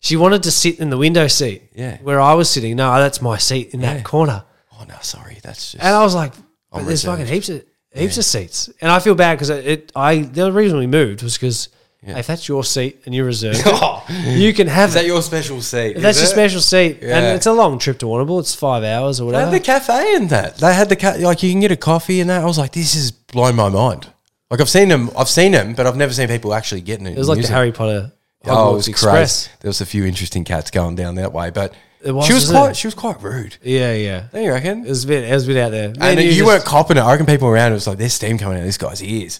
[0.00, 1.98] she wanted to sit in the window seat, Yeah.
[2.02, 2.74] where I was sitting.
[2.76, 3.94] No, that's my seat in Yeah.
[3.94, 4.42] that corner.
[4.76, 5.38] Oh, no, sorry.
[5.42, 5.84] That's just.
[5.84, 6.32] And I was like,
[6.72, 7.18] but "There's reserved.
[7.20, 7.62] fucking heaps of
[7.94, 9.92] heaps of seats." And I feel bad because it, it.
[9.94, 11.68] I the reason we moved was because
[12.04, 12.18] Yeah.
[12.18, 14.98] if that's your seat and you reserved, it, Oh, you can have is it.
[15.00, 15.96] that your special seat?
[15.96, 16.30] If that's your it?
[16.30, 17.16] special seat, Yeah.
[17.18, 18.40] and it's a long trip to Warrnambool.
[18.40, 19.58] It's five hours or They had whatever.
[19.58, 20.56] the cafe and that.
[20.58, 22.42] They had the ca- like you can get a coffee and that.
[22.42, 24.08] I was like, this is blowing my mind.
[24.50, 27.12] Like I've seen them, I've seen them, but I've never seen people actually getting it.
[27.12, 28.12] It was like the Harry Potter
[28.44, 29.46] Oh, it was Express.
[29.46, 29.56] crazy.
[29.60, 31.72] There was a few interesting cats going down that way, but
[32.04, 32.76] It was, she was quite it?
[32.76, 33.56] she was quite rude.
[33.62, 34.24] Yeah, yeah.
[34.32, 34.84] Don't you reckon?
[34.84, 35.22] It was a bit.
[35.22, 35.90] It was a bit out there.
[35.90, 37.00] Me and you, just- weren't copping it.
[37.00, 39.38] I reckon people around it was like, there's steam coming out of this guy's ears.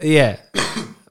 [0.00, 0.36] Yeah,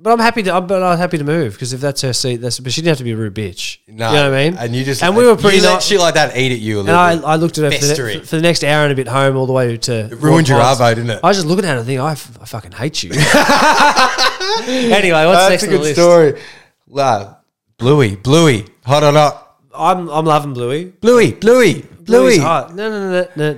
[0.06, 0.54] But I'm happy to.
[0.54, 2.60] I'm, but I'm happy to move because if that's her seat, that's.
[2.60, 3.80] But she didn't have to be a rude bitch.
[3.88, 4.58] No, you know what I mean?
[4.60, 5.58] And you just and we were pretty.
[5.58, 7.26] You let Not, shit like that eat at you a and little I, bit.
[7.26, 9.48] I looked at her for the, for the next hour and a bit home, all
[9.48, 10.12] the way to.
[10.12, 11.22] It ruined your arvo, didn't it?
[11.24, 13.10] I was just looking at her and thinking, I, f- I fucking hate you.
[14.94, 15.96] anyway, what's That's next a on the good list?
[15.96, 16.42] story.
[16.88, 17.38] La,
[17.80, 19.58] Bluey, Bluey, hot or not?
[19.74, 20.86] I'm I'm loving Bluey.
[20.86, 22.04] Bluey, Bluey, Bluey.
[22.04, 22.76] Bluey's hot.
[22.76, 23.54] No, no, no, no,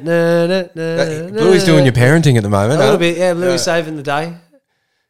[0.47, 1.31] no, no, no.
[1.33, 2.79] Bluey's doing your parenting at the moment.
[2.79, 2.99] a little huh?
[2.99, 3.17] bit.
[3.17, 4.33] Yeah, Bluey's saving the day.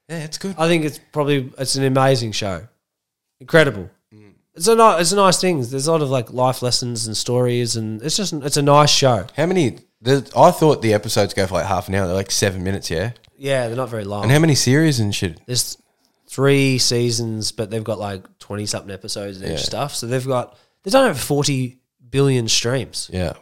[0.09, 0.55] Yeah, it's good.
[0.57, 2.67] I think it's probably it's an amazing show,
[3.39, 3.89] incredible.
[4.13, 4.33] Mm.
[4.55, 5.61] It's a nice, it's a nice thing.
[5.61, 8.89] There's a lot of like life lessons and stories, and it's just it's a nice
[8.89, 9.27] show.
[9.35, 9.79] How many?
[10.01, 12.05] The, I thought the episodes go for like half an hour.
[12.05, 13.11] They're like seven minutes, yeah.
[13.35, 14.23] Yeah, they're not very long.
[14.23, 15.41] And how many series and shit?
[15.47, 15.75] There's
[16.27, 19.57] three seasons, but they've got like twenty something episodes and Yeah.
[19.57, 19.95] stuff.
[19.95, 23.09] So they've got they've done over forty billion streams.
[23.11, 23.33] Yeah,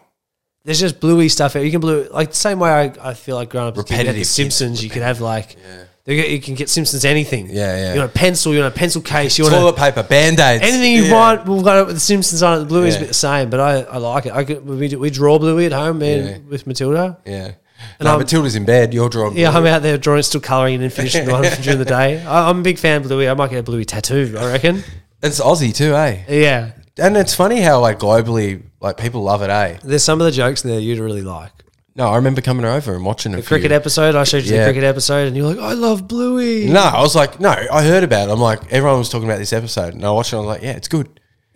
[0.64, 1.56] There's just bluey stuff.
[1.56, 3.88] You can blue like the same way I, I feel like growing up as a
[3.88, 4.84] kid, you had the Repetitive, Simpsons.
[4.84, 5.58] You could have like
[6.06, 7.48] get, you can get Simpsons anything.
[7.48, 7.94] Yeah, yeah.
[7.96, 10.64] You want a pencil, you want a pencil case, you want toilet paper, band aids,
[10.64, 11.48] anything you want.
[11.48, 12.60] We've got it with the Simpsons on it.
[12.62, 13.00] The Bluey's Yeah.
[13.00, 14.34] a bit the same, but I, I like it.
[14.34, 16.38] I could, we, do- we draw Bluey at home, man, Yeah.
[16.48, 17.18] with Matilda.
[17.26, 17.54] Yeah.
[18.00, 18.94] And no, I'm- Matilda's in bed.
[18.94, 19.36] You're drawing.
[19.38, 22.24] Yeah, I'm out there drawing, still colouring and finishing one during the day.
[22.24, 23.28] I, I'm a big fan of Bluey.
[23.28, 24.36] I might get a Bluey tattoo.
[24.38, 24.84] I reckon.
[25.24, 26.24] It's Aussie too, eh?
[26.30, 29.80] Yeah, And it's funny how like globally, like people love it, eh?
[29.84, 31.52] there's some of the jokes in there you'd really like.
[31.98, 33.48] No, I remember coming over and watching a The few.
[33.48, 34.16] cricket episode.
[34.16, 34.66] I showed you Yeah.
[34.66, 37.84] the cricket episode, and you're like, "I love Bluey." No, I was like, no, I
[37.84, 38.32] heard about it.
[38.34, 40.36] I'm like, everyone was talking about this episode, and I watched it.
[40.36, 41.08] I was like, yeah, it's good.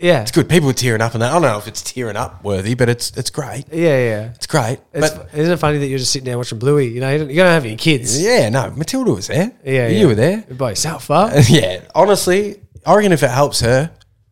[0.01, 0.47] Yeah, It's good.
[0.47, 1.31] People were tearing up and that.
[1.31, 3.65] I don't know if it's tearing up worthy, but it's it's great.
[3.69, 4.29] yeah, yeah.
[4.33, 4.79] It's great.
[4.93, 6.87] It's, but isn't it funny that you're just sitting there watching Bluey?
[6.87, 8.21] You know, you don't, you don't have any kids.
[8.21, 9.51] yeah, no, Matilda was there.
[9.65, 10.05] yeah, you yeah.
[10.05, 10.45] were there.
[10.51, 11.31] by yourself, huh?
[11.49, 13.91] yeah, honestly, I reckon if it helps her,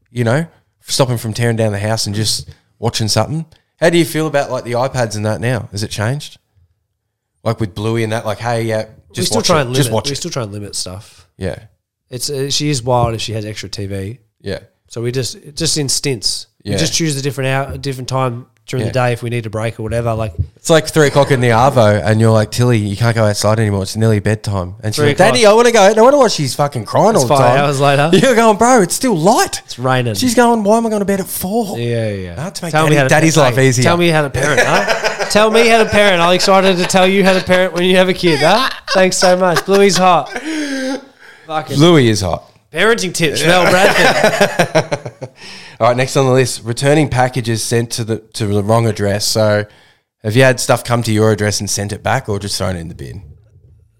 [0.09, 0.47] you know,
[0.85, 3.45] stopping from tearing down the house and just watching something.
[3.79, 5.69] How do you feel about like the iPads and that now?
[5.71, 6.39] Has it changed?
[7.43, 9.61] Like with Bluey and that, like, hey, yeah, just we still watch try it.
[9.61, 9.77] and limit.
[9.83, 10.15] Just watch we it.
[10.15, 11.27] still try and limit stuff.
[11.37, 11.65] Yeah,
[12.09, 14.19] It's uh, she is wild if she has extra TV.
[14.41, 16.47] yeah, So we just just in stints.
[16.63, 16.73] Yeah.
[16.73, 18.91] We just choose a different hour, a different time during Yeah.
[18.91, 20.13] the day if we need a break or whatever.
[20.13, 23.23] Like It's like three o'clock in the arvo, and you're like, Tilly, you can't go
[23.25, 23.83] outside anymore.
[23.83, 24.75] It's nearly bedtime.
[24.83, 25.45] And she's like, Daddy.
[25.45, 25.81] I want to go.
[25.81, 26.33] I want to watch.
[26.33, 27.59] She's fucking crying all the five time.
[27.59, 28.09] hours later.
[28.13, 28.81] You're going, bro.
[28.81, 29.61] It's still light.
[29.65, 30.15] it's raining.
[30.15, 30.63] She's going.
[30.63, 31.77] Why am I going to bed at four?
[31.79, 32.35] yeah, yeah.
[32.37, 33.83] Ah, to make daddy- daddy's pa- life hey, easier.
[33.83, 35.25] Tell me how to parent, huh?
[35.29, 36.21] tell me how to parent.
[36.21, 38.69] I'm excited to tell you how to parent when you have a kid, huh?
[38.91, 39.65] Thanks so much.
[39.65, 40.29] Bluey's hot.
[41.47, 42.43] Fucking Louis is hot.
[42.73, 45.29] parenting tips, Mel Bradford.
[45.79, 49.25] All right, next on the list: returning packages sent to the to the wrong address.
[49.25, 49.65] So,
[50.23, 52.75] have you had stuff come to your address and sent it back, or just thrown
[52.75, 53.23] it in the bin?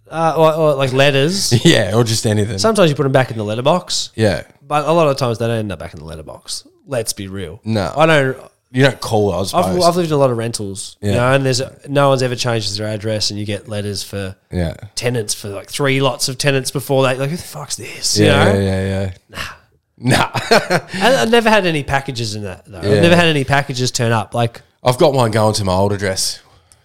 [0.10, 1.54] Uh, or, or like letters.
[1.66, 2.58] Yeah, or just anything.
[2.60, 5.48] Sometimes you put them back in the letterbox, yeah, but a lot of times they
[5.48, 6.66] don't end up back in the letterbox.
[6.86, 7.60] Let's be real.
[7.66, 7.94] No.
[7.96, 8.38] I don't.
[8.72, 9.34] you don't call.
[9.34, 9.54] I was.
[9.54, 11.18] I've, I've lived in a lot of rentals, you Yeah.
[11.18, 14.76] know, and there's no one's ever changed their address, and you get letters for yeah.
[14.96, 18.18] tenants for like three lots of tenants before they like who the fuck's this?
[18.18, 18.60] Yeah, you know?
[18.62, 19.54] yeah, yeah, yeah.
[20.00, 20.30] Nah.
[20.34, 22.82] I've never had any packages in that though.
[22.82, 22.96] Yeah.
[22.98, 24.34] I've never had any packages turn up.
[24.34, 26.42] Like, I've got one going to my old address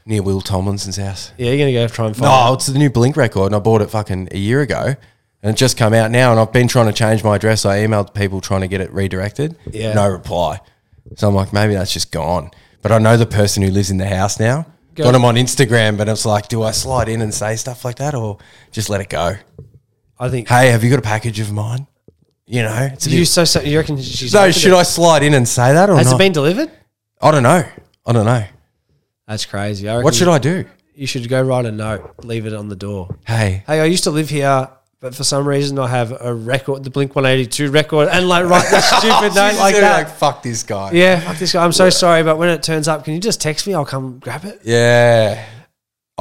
[0.07, 1.33] near Will Tomlinson's house.
[1.37, 2.25] yeah, you're gonna go try and find.
[2.27, 2.29] It.
[2.47, 2.55] No, it.
[2.57, 4.95] it's the new Blink record, and I bought it fucking a year ago,
[5.43, 6.31] and it just come out now.
[6.31, 7.67] And I've been trying to change my address.
[7.67, 9.57] I emailed people trying to get it redirected.
[9.71, 9.93] Yeah.
[9.93, 10.61] no reply.
[11.17, 12.51] So I'm like, maybe that's just gone.
[12.81, 14.67] But I know the person who lives in the house now.
[14.95, 17.85] Go- Got him on Instagram, but it's like, do I slide in and say stuff
[17.85, 18.39] like that, or
[18.73, 19.35] just let it go?
[20.19, 20.49] I think.
[20.49, 21.87] Hey, have you got a package of mine?
[22.53, 25.33] You know, it's a you so, so you reckon she's so should I slide in
[25.33, 26.01] and say that or not?
[26.01, 26.17] Has not?
[26.17, 26.71] it been delivered?
[27.19, 27.65] I don't know.
[28.05, 28.45] I don't know.
[29.27, 29.89] That's crazy.
[29.89, 30.67] I What should I do?
[30.95, 33.17] You should go write a note, leave it on the door.
[33.27, 34.69] Hey, Hey, I used to live here,
[35.01, 38.71] but for some reason I have a record, the Blink 182 record, and like write
[38.71, 40.09] the stupid note like that.
[40.09, 40.91] Like fuck this guy.
[40.93, 41.65] yeah, fuck this guy.
[41.65, 43.73] I'm so sorry, but when it turns up, can you just text me?
[43.73, 44.61] I'll come grab it.
[44.63, 45.43] Yeah.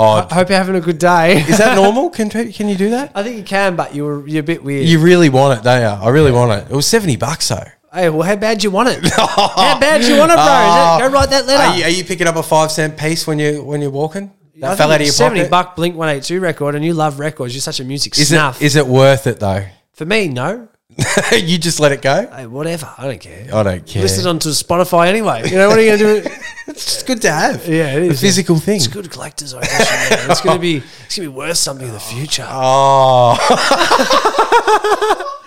[0.02, 1.42] I Oh, hope you're having a good day.
[1.42, 2.10] is that normal?
[2.10, 3.12] Can can you do that?
[3.16, 4.86] I think you can, but you were you're a bit weird.
[4.88, 5.88] You really want it, don't you?
[5.88, 6.72] I really want it.
[6.72, 7.64] It was seventy bucks though.
[7.94, 9.06] hey, well, how bad do you want it?
[9.16, 10.44] how bad do you want it, bro?
[10.48, 10.98] Oh.
[11.00, 11.64] Go write that letter.
[11.64, 14.32] Are you, are you picking up a five cent piece when you when you're walking?
[14.56, 15.50] I That think fell out of your 70 pocket.
[15.52, 17.54] buck Blink 182 record, and you love records.
[17.56, 18.62] You're such a music Is snuff.
[18.62, 19.66] it is it worth it though?
[19.94, 20.68] For me, no.
[21.32, 22.28] you just let it go.
[22.28, 22.90] Hey, whatever.
[22.98, 23.48] I don't care.
[23.54, 24.02] I don't care.
[24.02, 25.50] Listen onto Spotify anyway.
[25.50, 26.36] You know what are you going to do?
[26.68, 27.68] It's just good to have.
[27.68, 28.22] Yeah, it a is.
[28.22, 28.78] physical thing.
[28.78, 29.64] It's a good collector's man.
[29.66, 32.16] It's going to be it's going to be worth something in the oh.
[32.16, 32.48] future.
[32.48, 33.36] Oh.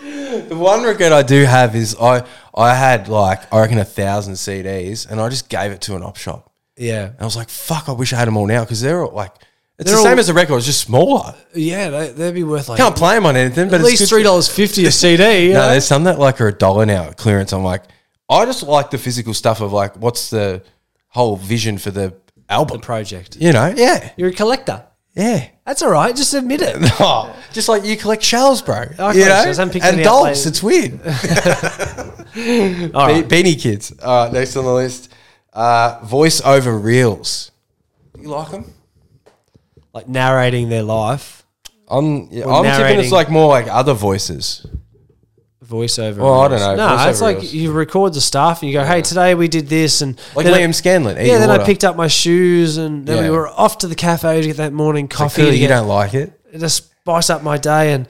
[0.49, 4.35] the one regret I do have is I I had like I reckon a thousand
[4.35, 6.53] CDs and I just gave it to an op shop.
[6.77, 9.05] Yeah, And I was like, fuck, I wish I had them all now because they're
[9.05, 9.33] all like,
[9.79, 11.35] it's They're the same all- as a record, it's just smaller.
[11.55, 14.03] yeah, they, they'd be worth like Can't play them on anything, but at it's least
[14.03, 15.23] good three dollars fifty a CD.
[15.49, 15.69] You No, know?
[15.71, 17.53] there's some that like are a dollar now at clearance.
[17.53, 17.83] I'm like,
[18.29, 20.63] I just like the physical stuff of like, what's the
[21.09, 22.15] whole vision for the
[22.49, 22.81] album?
[22.81, 23.37] project.
[23.37, 24.85] You know, yeah, You're a collector.
[25.17, 25.47] Yeah.
[25.65, 26.15] That's all right.
[26.15, 26.77] Just admit it.
[27.01, 28.85] Oh, just like you collect shells, bro.
[28.99, 29.27] I you know?
[29.45, 29.59] shells.
[29.61, 30.45] And up dolls.
[30.47, 31.01] It's weird.
[32.95, 33.29] All right.
[33.29, 33.93] Be- Beanie Kids.
[34.03, 35.13] All right, next on the list.
[35.53, 37.53] Uh, voice over reels.
[38.19, 38.73] You like them?
[39.95, 41.47] Like narrating their life,
[41.89, 43.01] I'm, yeah, Or I'm thinking narrating.
[43.05, 44.67] it's like more like other voices.
[45.65, 46.19] voiceover.
[46.19, 46.75] Well, I don't know.
[46.77, 47.55] No, Voiceover it's like reels.
[47.55, 50.55] you record the stuff and you go, "Hey, today we did this," and Like then
[50.55, 51.17] I- Liam Scanlon.
[51.25, 53.31] Yeah, then I picked up my shoes and then we Yeah.
[53.31, 55.43] were off to the cafe to get that morning coffee.
[55.43, 56.33] clearly you get- don't like it.
[56.59, 58.07] to spice up my day and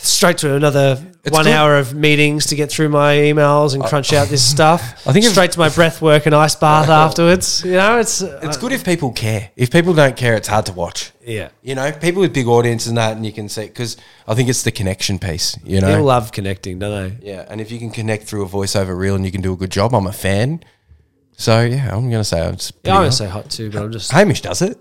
[0.00, 1.52] straight to another It's one good.
[1.52, 5.06] hour of meetings to get through my emails and crunch out this stuff.
[5.06, 7.62] I think straight to my breath work and ice bath afterwards.
[7.64, 9.50] You know, it's It's uh, good if people care.
[9.56, 11.12] If people don't care, it's hard to watch.
[11.24, 11.48] yeah.
[11.62, 14.48] You know, people with big audiences and that, and you can see because I think
[14.48, 15.56] it's the connection piece.
[15.64, 17.30] You know, People love connecting, don't they?
[17.32, 17.46] yeah.
[17.48, 19.70] And if you can connect through a voiceover reel and you can do a good
[19.70, 20.62] job, I'm a fan.
[21.36, 22.72] So yeah, I'm gonna say it's.
[22.84, 24.76] Yeah, I'm gonna say hot too, but I'm just Hamish does it.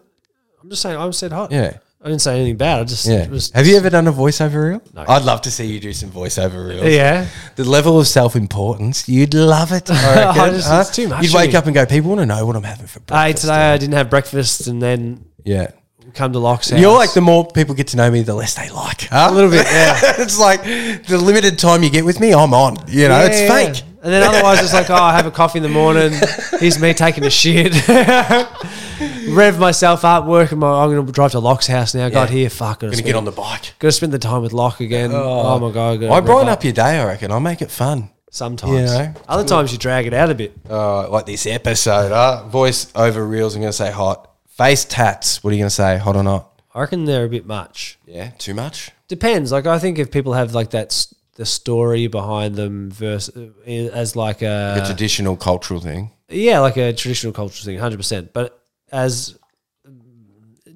[0.64, 1.52] I'm just saying I'm said hot.
[1.52, 2.82] Yeah, I didn't say anything bad.
[2.82, 3.28] I just yeah.
[3.28, 4.82] was Have you ever done a voiceover reel?
[4.94, 5.04] No.
[5.08, 6.86] I'd love to see you do some voiceover reels.
[6.94, 7.28] Yeah.
[7.56, 9.90] The level of self importance, you'd love it.
[9.90, 12.26] I reckon, I just- it's too much You'd wake up and go, people want to
[12.28, 13.42] know what I'm having for Hey, breakfast.
[13.42, 15.72] today I didn't have breakfast and then yeah.
[16.14, 16.70] come to Locks.
[16.70, 16.80] house.
[16.80, 19.12] You're like the more people get to know me, the less they like.
[19.12, 20.00] A little bit, yeah.
[20.20, 22.78] it's like the limited time you get with me, I'm on.
[22.88, 23.74] You know, it's Yeah, yeah.
[23.74, 23.84] fake.
[24.08, 26.14] And then otherwise it's like, oh, I have a coffee in the morning.
[26.62, 27.74] Here's me taking a shit.
[29.28, 32.08] Rev myself up, working my I'm gonna drive to Lach's house now.
[32.08, 33.74] Got here, fuck I'm gonna get on the bike.
[33.80, 35.12] gotta spend the time with Locke again.
[35.14, 37.34] Oh, my god, I brighten up your day, I reckon.
[37.34, 38.10] I'll make it fun.
[38.32, 38.72] sometimes.
[38.72, 39.14] You know?
[39.28, 40.54] Other times you drag it out a bit.
[40.70, 44.32] Uh, like this episode, uh, voice over reels, I'm gonna say hot.
[44.52, 45.98] Face tats, what are you gonna say?
[45.98, 46.50] Hot or not?
[46.74, 48.00] I reckon they're a bit much.
[48.06, 48.92] Yeah, too much?
[49.10, 49.52] Depends.
[49.52, 50.94] Like I think if people have like that
[51.38, 53.54] the story behind them versus
[53.94, 56.12] as like a a traditional cultural thing.
[56.30, 58.34] yeah, like a traditional cultural thing, hundred percent.
[58.34, 59.38] But as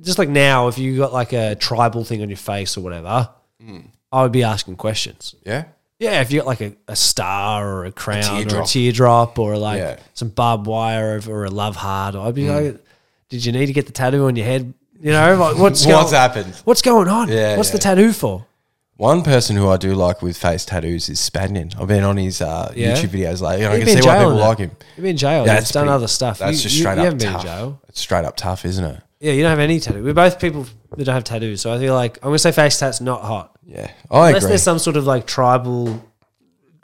[0.02, 3.30] just like now, if you got like a tribal thing on your face or whatever,
[3.62, 3.80] Hmm.
[4.12, 5.36] I would be asking questions.
[5.45, 5.65] Yeah?
[6.00, 9.38] Yeah, if you got like a, a star or a crown or a teardrop.
[9.38, 10.00] or like Yeah.
[10.15, 12.84] Some barbed wire or, or a love heart, I'd be like,
[13.30, 14.74] did you need to get the tattoo on your head?
[15.00, 16.56] You know, like what's What's going, happened?
[16.65, 17.30] What's going on?
[17.30, 18.45] Yeah, what's the tattoo for?
[19.02, 21.72] One person who I do like with face tattoos is Spanion.
[21.80, 22.96] I've been on his uh, Yeah?
[22.96, 24.72] YouTube videos lately, and I You've can been see why people like him.
[24.96, 25.32] You've been in jail.
[25.32, 26.38] Yeah, You've that's done pretty- other stuff.
[26.38, 27.44] That's You- just you- straight you up haven't been in tough.
[27.44, 27.82] jail.
[27.90, 29.02] It's straight up tough, isn't it?
[29.20, 30.04] Yeah, you don't have any tattoo.
[30.04, 32.78] We're both people that don't have tattoos, so I feel like I'm gonna say face
[32.78, 34.50] tats not hot Yeah, I unless agree.
[34.50, 36.00] there's some sort of like tribal,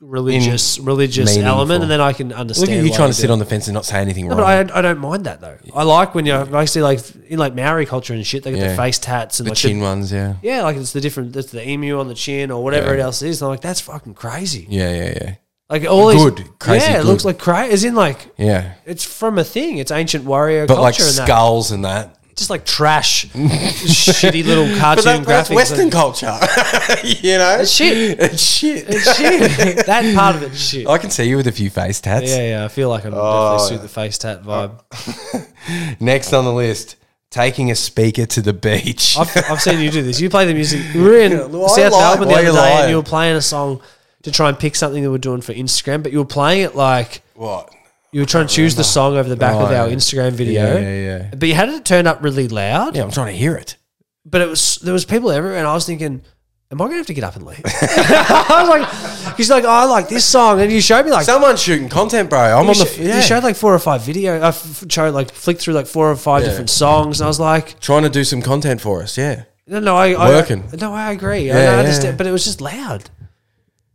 [0.02, 1.52] religious, religious meaningful.
[1.60, 2.70] element, and then I can understand.
[2.70, 3.34] Look at you why trying they to do sit it.
[3.34, 4.38] on the fence and not say anything No, wrong.
[4.68, 5.58] but I, I don't mind that though.
[5.74, 8.60] I like when you're I see like in like Maori culture and shit, they get
[8.60, 8.68] Yeah.
[8.70, 10.36] the face tats and the like chin ones, yeah.
[10.42, 13.22] yeah, like it's the different, it's the emu on the chin or whatever it else
[13.22, 13.42] is.
[13.42, 14.66] And I'm like, that's fucking crazy.
[14.70, 15.36] Yeah, yeah, yeah.
[15.70, 17.08] Like all Good, these, crazy yeah, it good.
[17.08, 17.74] looks like crazy.
[17.74, 18.76] As in like Yeah.
[18.86, 19.80] it's from a thing.
[19.80, 21.28] It's ancient warrior But like culture and that.
[21.28, 22.17] skulls and that.
[22.38, 25.50] Just like trash, shitty little But cartoon that, that's.
[25.50, 26.28] Western culture.
[27.04, 27.58] you know?
[27.62, 28.20] It's shit.
[28.20, 28.86] It's shit.
[28.88, 29.86] It's shit.
[29.88, 30.88] that part of it's shit.
[30.88, 32.30] I can see you with a few face tats.
[32.30, 32.66] Yeah, yeah.
[32.66, 33.58] I feel like I'm Oh.
[33.58, 36.00] definitely suit the face tat vibe.
[36.00, 36.96] Next on the list,
[37.32, 39.18] taking a speaker to the beach.
[39.18, 40.22] I've, I've seen you do this.
[40.22, 40.82] You play the music.
[40.94, 42.00] We were in Yeah, South lie?
[42.00, 42.80] Melbourne the Why other day, lying?
[42.82, 43.82] and you were playing a song
[44.24, 46.76] to try and pick something that we're doing for Instagram, but you were playing it
[46.76, 47.74] like what?
[48.12, 49.88] You were trying to choose the oh, song over the back Oh, of our.
[49.90, 50.74] Instagram video.
[50.74, 51.36] Yeah, yeah, yeah.
[51.36, 52.96] But you had it turned up really loud.
[52.96, 53.78] Yeah, I'm trying to hear it.
[54.26, 56.22] But it was there was people everywhere, and I was thinking.
[56.70, 57.62] Am I gonna have to get up and leave?
[57.66, 61.24] I was like, he's like, oh, I like this song, and you showed me like
[61.24, 62.40] Someone's shooting content, bro.
[62.42, 62.86] I'm you, on the.
[62.86, 63.16] sh- yeah.
[63.16, 64.38] you showed like four or five video.
[64.42, 66.50] I f- showed like flicked through like four or five Yeah.
[66.50, 69.18] different songs, and I was like, trying to do some content for us.
[69.18, 69.44] Yeah.
[69.66, 70.66] no, no, I, I Working.
[70.78, 71.48] no, I agree.
[71.48, 71.78] Yeah, I, yeah.
[71.78, 73.12] understand, but it was just loud.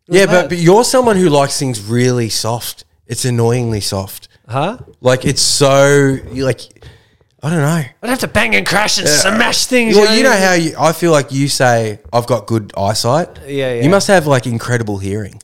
[0.09, 2.87] Yeah, but, but you're someone who likes things really soft.
[3.13, 4.29] It's annoyingly soft.
[4.49, 4.79] huh?
[5.03, 6.61] Like it's so like.
[7.45, 7.85] I don't know.
[8.03, 9.97] I'd have to bang and crash and smash things.
[9.97, 13.37] Well, you know how you, I feel like you say I've got good eyesight.
[13.47, 13.83] Yeah, yeah.
[13.83, 15.43] You must have like incredible hearing,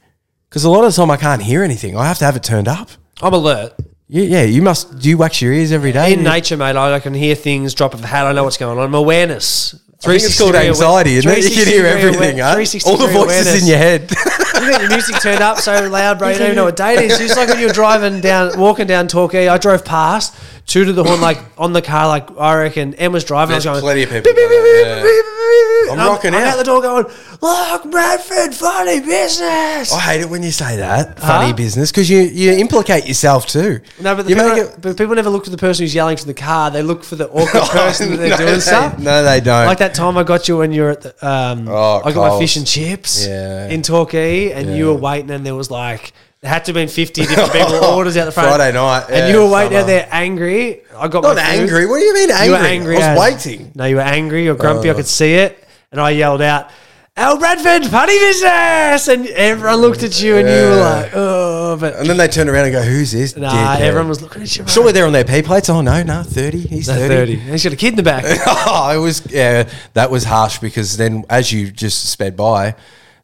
[0.49, 1.95] because a lot of the time I can't hear anything.
[1.97, 2.89] I have to have it turned up.
[3.21, 3.75] I'm alert.
[4.07, 4.43] Yeah, yeah.
[4.45, 5.01] You must.
[5.01, 6.15] Do you wax your ears every day?
[6.15, 8.27] In nature, mate, I, I can hear things, drop of a hat.
[8.27, 8.85] I know what's going on.
[8.85, 9.75] I'm awareness.
[9.75, 11.45] I think it's called 360 anxiety, isn't it?
[11.51, 12.55] You can hear everything, huh?
[12.89, 13.63] All the voices awareness.
[13.63, 14.09] in your head.
[14.61, 16.29] You got your music turned up so loud, bro.
[16.29, 17.21] You don't even know what day it is.
[17.21, 19.49] It's like when you're driving down, walking down Torquay.
[19.49, 20.35] I drove past,
[20.66, 22.94] two to the horn like on the car, like I reckon.
[22.94, 23.53] Em was driving.
[23.53, 23.88] There's I was going.
[23.97, 25.92] plenty of people beep, beep, beep, that, beep, beep, beep.
[25.92, 26.49] I'm And rocking I'm out.
[26.49, 27.07] out the door going,
[27.40, 29.92] look, Bradford, funny business.
[29.92, 31.18] I hate it when you say that.
[31.18, 33.81] Funny business, because you you implicate yourself too.
[34.01, 34.77] No, but, the you people, make it.
[34.83, 36.71] but people never look for the person who's yelling from the car.
[36.71, 38.99] They look for the awkward person that they're no, doing they, stuff.
[38.99, 39.66] No, they don't.
[39.66, 42.33] Like that time I got you when you were at the, um, Oh, I got
[42.35, 43.68] my fish and chips Yeah.
[43.68, 46.89] in Torquay and you were waiting and there was like There had to have been
[46.89, 48.49] 50 different people oh, orders out the front.
[48.49, 49.81] Friday night, And you were waiting summer.
[49.81, 50.83] out there angry.
[50.97, 51.87] I got Not angry.
[51.87, 52.47] What do you mean angry?
[52.47, 52.97] You were angry.
[52.97, 53.73] I was as- waiting.
[53.75, 54.89] No, you were angry or grumpy.
[54.89, 54.97] I oh.
[54.97, 55.65] could see it.
[55.91, 56.71] And I yelled out,
[57.19, 59.09] Al Bradford, funny business.
[59.09, 62.49] And everyone looked at you and you were like, oh, but And then they turned
[62.49, 64.69] around and go, "Who's this?" nah, dickhead?" everyone was looking at you.
[64.69, 65.69] Surely they're on their P plates.
[65.69, 66.61] Oh no, no, thirty.
[66.61, 67.35] He's No, 30.
[67.35, 67.37] 30.
[67.51, 68.25] He's got a kid in the back.
[68.47, 72.77] oh, it was yeah, that was harsh because then as you just sped by,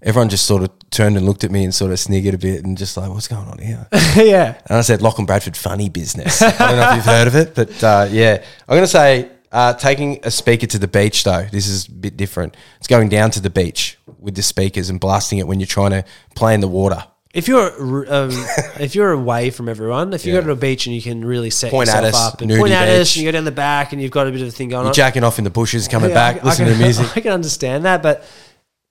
[0.03, 2.65] everyone just sort of turned and looked at me and sort of sniggered a bit
[2.65, 3.87] and just like, what's going on here?
[4.17, 4.57] yeah.
[4.67, 6.41] And I said, Lock and Bradford, funny business.
[6.41, 9.75] I don't know if you've heard of it, but uh, yeah, I'm gonna say uh,
[9.75, 11.45] taking a speaker to the beach though.
[11.53, 12.57] This is a bit different.
[12.79, 15.91] It's going down to the beach with the speakers and blasting it when you're trying
[15.91, 16.05] to
[16.35, 17.05] play in the water.
[17.35, 17.73] If you're
[18.15, 18.31] um,
[18.79, 20.41] if you're away from everyone, if you Yeah.
[20.41, 22.49] go to a beach and you can really set Point at yourself us, up and
[22.51, 23.17] nudie point at us, beach.
[23.17, 24.83] and you go down the back and you've got a bit of a thing going
[24.83, 24.95] You're on.
[24.95, 27.17] jacking off in the bushes, coming Yeah, back, I listening can- to music.
[27.17, 28.25] I can understand that, but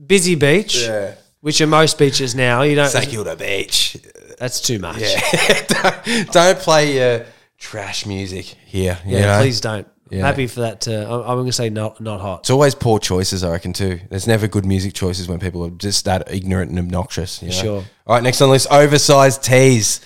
[0.06, 1.16] busy beach, Yeah.
[1.44, 2.88] Which are most beaches now, you don't.
[2.88, 3.98] St Kilda Beach.
[4.40, 4.98] That's too much.
[5.68, 7.26] don't, don't play uh,
[7.58, 8.98] trash music here.
[9.06, 9.42] you Yeah, know?
[9.42, 9.86] please don't.
[10.10, 10.26] Yeah.
[10.26, 10.82] happy for that.
[10.82, 12.40] To, I'm, I'm going to say not not hot.
[12.42, 14.00] It's always poor choices, I reckon, too.
[14.10, 17.42] There's never good music choices when people are just that ignorant and obnoxious.
[17.42, 17.56] You know?
[17.56, 17.84] Sure.
[18.08, 20.00] All right, next on the list, oversized tees.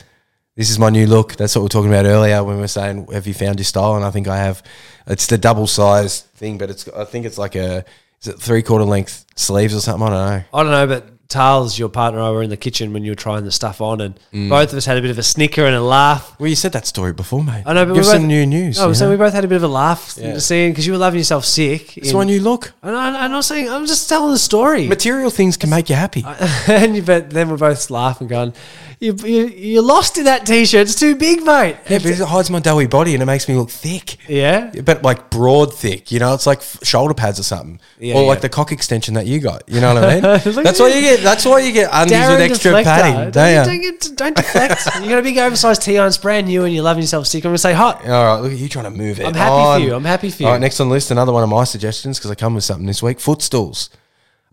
[0.55, 1.35] This is my new look.
[1.35, 3.65] That's what we are talking about earlier when we were saying, "Have you found your
[3.65, 4.63] style?" And I think I have.
[5.05, 6.87] It's the double sized thing, but it's.
[6.87, 7.85] I think it's like a.
[8.21, 10.07] Is it three quarter length sleeves or something?
[10.07, 10.43] I don't know.
[10.53, 13.11] I don't know, but Tales, your partner, and I were in the kitchen when you
[13.11, 14.49] were trying the stuff on, and Mm.
[14.49, 16.33] both of us had a bit of a snicker and a laugh.
[16.39, 17.63] Well, you said that story before, mate.
[17.65, 18.77] I know, but give we some both- new news.
[18.79, 20.37] No, you so we both had a bit of a laugh Yeah.
[20.39, 21.97] seeing because you were loving yourself sick.
[21.97, 22.71] it's in- my new look.
[22.81, 24.87] And I, I'm not saying I'm just telling the story.
[24.87, 26.25] Material things can make you happy.
[26.67, 28.53] and you, but then we're both laughing, going,
[28.99, 30.81] "You you you're lost in that t-shirt.
[30.87, 33.55] It's too big, mate." yeah, but it hides my doughy body and it makes me
[33.55, 34.17] look thick.
[34.29, 34.71] Yeah.
[34.85, 38.23] but like broad thick, you know, it's like f- shoulder pads or something, Yeah, or
[38.25, 39.63] like the cock extension that you got.
[39.67, 40.21] You know what I mean?
[40.63, 40.95] That's why you.
[40.95, 41.23] you get.
[41.23, 42.83] That's why you get undies with extra deflector.
[42.83, 43.63] padding, Don't, don't you?
[43.63, 44.85] don't, get, don't deflect.
[45.01, 47.43] you got a big oversized tee on, it's brand new, and you're loving yourself sick.
[47.43, 48.03] I'm gonna say hot.
[48.07, 49.25] All right, look at you trying to move it.
[49.25, 49.81] I'm happy on.
[49.81, 49.95] for you.
[49.95, 50.47] I'm happy for you.
[50.47, 52.63] All right, next on the list, another one of my suggestions because I come with
[52.63, 53.89] something this week: footstools.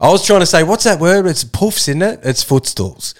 [0.00, 1.26] I was trying to say, what's that word?
[1.26, 2.20] It's poofs, isn't it?
[2.24, 3.14] It's footstools.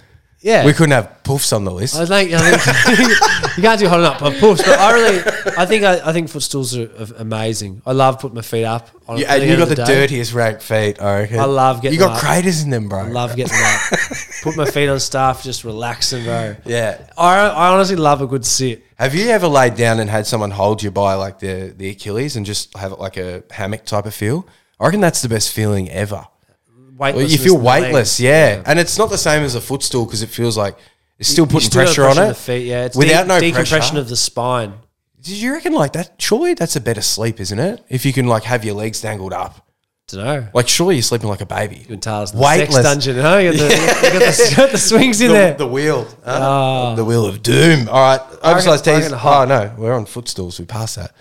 [0.44, 0.66] Yeah.
[0.66, 1.96] We couldn't have poofs on the list.
[1.96, 3.09] I think, I think
[3.57, 5.22] you can't do hot enough of course, but I really,
[5.57, 7.80] I think, I, I think footstools are, are amazing.
[7.87, 8.90] I love putting my feet up.
[9.09, 11.40] On, You, and you got of the dirtiest rank feet, I reckon.
[11.40, 12.20] I love getting You got up.
[12.20, 12.98] craters in them, bro.
[12.98, 13.98] I love getting up.
[14.42, 16.57] Put my feet on stuff, just relaxing, bro.
[16.66, 16.98] Yeah.
[17.16, 18.85] I, I honestly love a good sit.
[18.98, 22.37] Have you ever laid down and had someone hold you by like the, the Achilles
[22.37, 24.46] and just have it like a hammock type of feel?
[24.78, 26.26] I reckon that's the best feeling ever.
[26.96, 27.33] Weightless.
[27.33, 28.62] you feel weightless, yeah.
[28.66, 30.76] And it's not the same as a footstool because it feels like
[31.18, 32.28] it's still putting pressure on it.
[32.28, 32.85] The feet, yeah.
[32.85, 33.98] It's without de- no decompression pressure.
[33.98, 34.74] of the spine.
[35.20, 36.14] Did you reckon like that?
[36.18, 37.85] Surely that's a better sleep, isn't it?
[37.88, 39.66] If you can like have your legs dangled up,
[40.09, 40.48] Don't know.
[40.52, 41.78] like surely you're sleeping like a baby.
[41.98, 42.33] Tales.
[42.33, 42.83] The Weightless.
[42.85, 43.38] dungeon, huh?
[43.38, 45.54] You got the, you got the, you got the swings in the, there.
[45.54, 46.38] the wheel, huh?
[46.42, 46.94] Ah.
[46.94, 47.88] the wheel of doom.
[47.88, 49.11] All right, oversized tees.
[49.12, 50.59] Oh no, we're on footstools.
[50.61, 51.12] We passed that.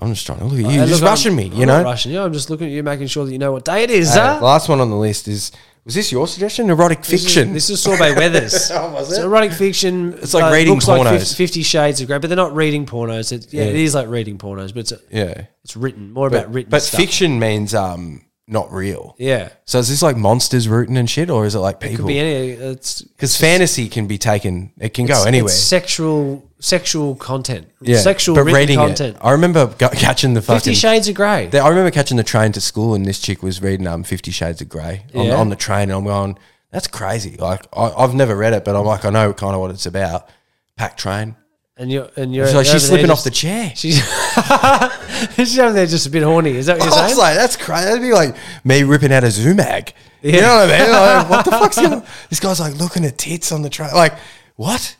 [0.00, 0.68] I'm just trying to look at you.
[0.68, 1.48] Hey, You're just rushing me.
[1.48, 1.82] You know.
[1.82, 2.20] rushing you.
[2.20, 4.20] I'm just looking at you, making sure that you know what day it is, Hey,
[4.20, 4.38] huh?
[4.42, 5.50] last one on the list is
[5.84, 6.68] was this your suggestion?
[6.68, 7.54] Erotic fiction.
[7.54, 8.70] This is Sorbet Weathers.
[8.74, 10.12] Oh, was It's erotic fiction.
[10.14, 11.28] It's like reading looks like pornos.
[11.30, 13.32] Fif- Fifty Shades of Grey, but they're not reading pornos.
[13.32, 13.70] It, yeah, Yeah.
[13.70, 17.00] it is like reading pornos, but it's yeah, it's written more about written but stuff.
[17.00, 19.14] fiction means um not real.
[19.18, 21.94] Yeah, So is this like monsters rooting and shit, or is it like people?
[21.94, 22.48] It could be any.
[22.50, 25.48] It's Because fantasy can be taken, it can go anywhere.
[25.50, 27.68] Sexual sexual content.
[27.80, 29.16] yeah, sexual but reading content.
[29.16, 29.20] it.
[29.24, 30.60] I remember go- catching the fucking.
[30.60, 31.46] Fifty Shades of Grey.
[31.46, 34.30] the- I remember catching the train to school, and this chick was reading um Fifty
[34.30, 35.36] Shades of Grey on, Yeah.
[35.36, 36.38] on the train, and I'm going,
[36.72, 37.36] that's crazy.
[37.38, 39.86] Like I, I've never read it, but I'm like, I know kind of what it's
[39.86, 40.28] about.
[40.76, 41.36] Pack train.
[41.80, 43.72] And you're and you're, She's like, she's over there slipping off the chair.
[43.76, 43.96] She's
[45.36, 46.50] she's over there just a bit horny.
[46.56, 47.04] Is that what you're saying?
[47.04, 47.84] I was like, that's crazy.
[47.84, 49.92] That'd be like me ripping out a Zoo mag.
[50.22, 50.40] You Yeah.
[50.40, 50.90] know what I mean?
[50.90, 52.04] Like, what the fuck's going on?
[52.30, 53.90] This guy's like looking at tits on the train.
[53.94, 54.14] Like,
[54.56, 54.96] what?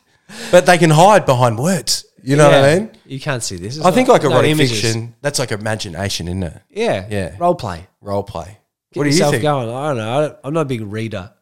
[0.52, 2.04] But they can hide behind words.
[2.22, 2.90] You know what I mean?
[3.06, 3.80] You can't see this.
[3.80, 4.80] I think like no erotic images.
[4.82, 6.62] fiction, that's like imagination, isn't it?
[6.70, 7.36] Yeah, Yeah.
[7.38, 7.86] Role play.
[8.00, 8.58] Role play.
[8.92, 9.42] Get what do you think?
[9.42, 9.68] going.
[9.68, 10.18] I don't know.
[10.18, 11.32] I don't, I'm not a big reader.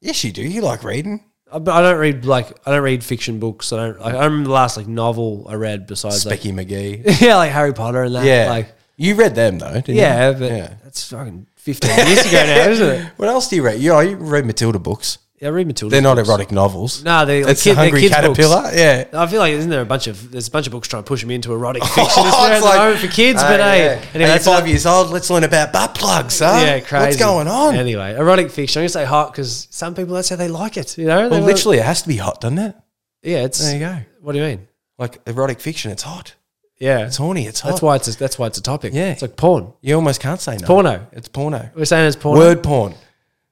[0.00, 0.42] Yes, you do.
[0.42, 1.24] You like reading.
[1.52, 3.72] I, but I don't read like I don't read fiction books.
[3.72, 4.00] I don't.
[4.00, 7.20] Like, I remember the last like novel I read besides like McGee.
[7.20, 8.24] yeah, like Harry Potter and that.
[8.24, 8.48] Yeah.
[8.48, 10.38] like you read them though, didn't yeah, you?
[10.38, 10.74] but yeah.
[10.82, 13.12] that's fucking 15 years ago now, isn't it?
[13.16, 13.80] What else do you read?
[13.80, 15.18] You know, you read Matilda books.
[15.40, 15.92] Yeah, I read Matilda.
[15.92, 17.04] They're not erotic novels.
[17.04, 18.62] No, they're like it's kid, the they're Hungry kids Caterpillar.
[18.62, 18.76] Books.
[18.76, 19.04] Yeah.
[19.12, 21.06] I feel like isn't there a bunch of there's a bunch of books trying to
[21.06, 23.46] push me into erotic fiction isn't there, Oh, at it's the moment for kids, oh,
[23.48, 26.58] but Hey, anyway, that's five years old, let's learn about butt plugs, huh?
[26.64, 27.04] yeah, crazy.
[27.04, 27.74] What's going on?
[27.74, 28.80] Anyway, erotic fiction.
[28.80, 30.96] I'm gonna say hot because some people that's how they like it.
[30.96, 32.74] You know, well, literally, it has to be hot, doesn't it?
[33.22, 33.58] Yeah, it's.
[33.60, 33.98] There you go.
[34.22, 34.68] What do you mean?
[34.98, 36.34] Like erotic fiction, it's hot.
[36.78, 37.46] Yeah, It's horny.
[37.46, 37.70] It's hot.
[37.70, 38.92] that's why it's a, that's why it's a topic.
[38.94, 39.12] Yeah.
[39.12, 39.72] it's like porn.
[39.80, 40.66] you almost can't say no.
[40.66, 41.06] porno.
[41.12, 41.70] It's porno.
[41.74, 42.38] We're saying it's porn.
[42.38, 42.94] Word porn.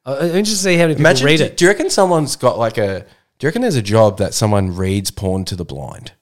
[0.06, 1.26] Uh, uh, I'm interested to see how many people Imagine.
[1.26, 1.56] read do, it.
[1.56, 3.00] do you reckon someone's got like a
[3.38, 6.12] Do you reckon there's a job that someone reads porn to the blind?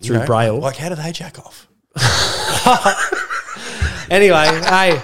[0.00, 0.58] You Through Braille.
[0.58, 1.68] Like, how do they jack off?
[4.08, 5.02] Anyway, hey,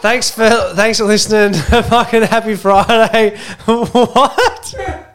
[0.00, 1.52] thanks for thanks for listening.
[1.82, 3.36] Fucking happy Friday.
[3.66, 5.06] what?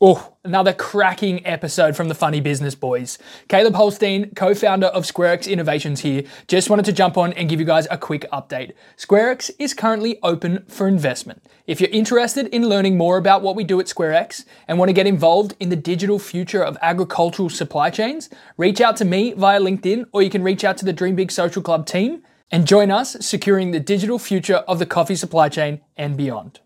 [0.00, 3.18] Oh, another cracking episode from the Funny Business Boys.
[3.48, 6.22] Caleb Holstein, co founder of SquareX Innovations, here.
[6.46, 8.74] Just wanted to jump on and give you guys a quick update.
[8.96, 11.42] SquareX is currently open for investment.
[11.66, 14.92] If you're interested in learning more about what we do at SquareX and want to
[14.92, 19.58] get involved in the digital future of agricultural supply chains, reach out to me via
[19.58, 22.22] LinkedIn or you can reach out to the Dream Big Social Club team
[22.52, 26.52] and join us securing the digital future of the coffee supply chain and beyond.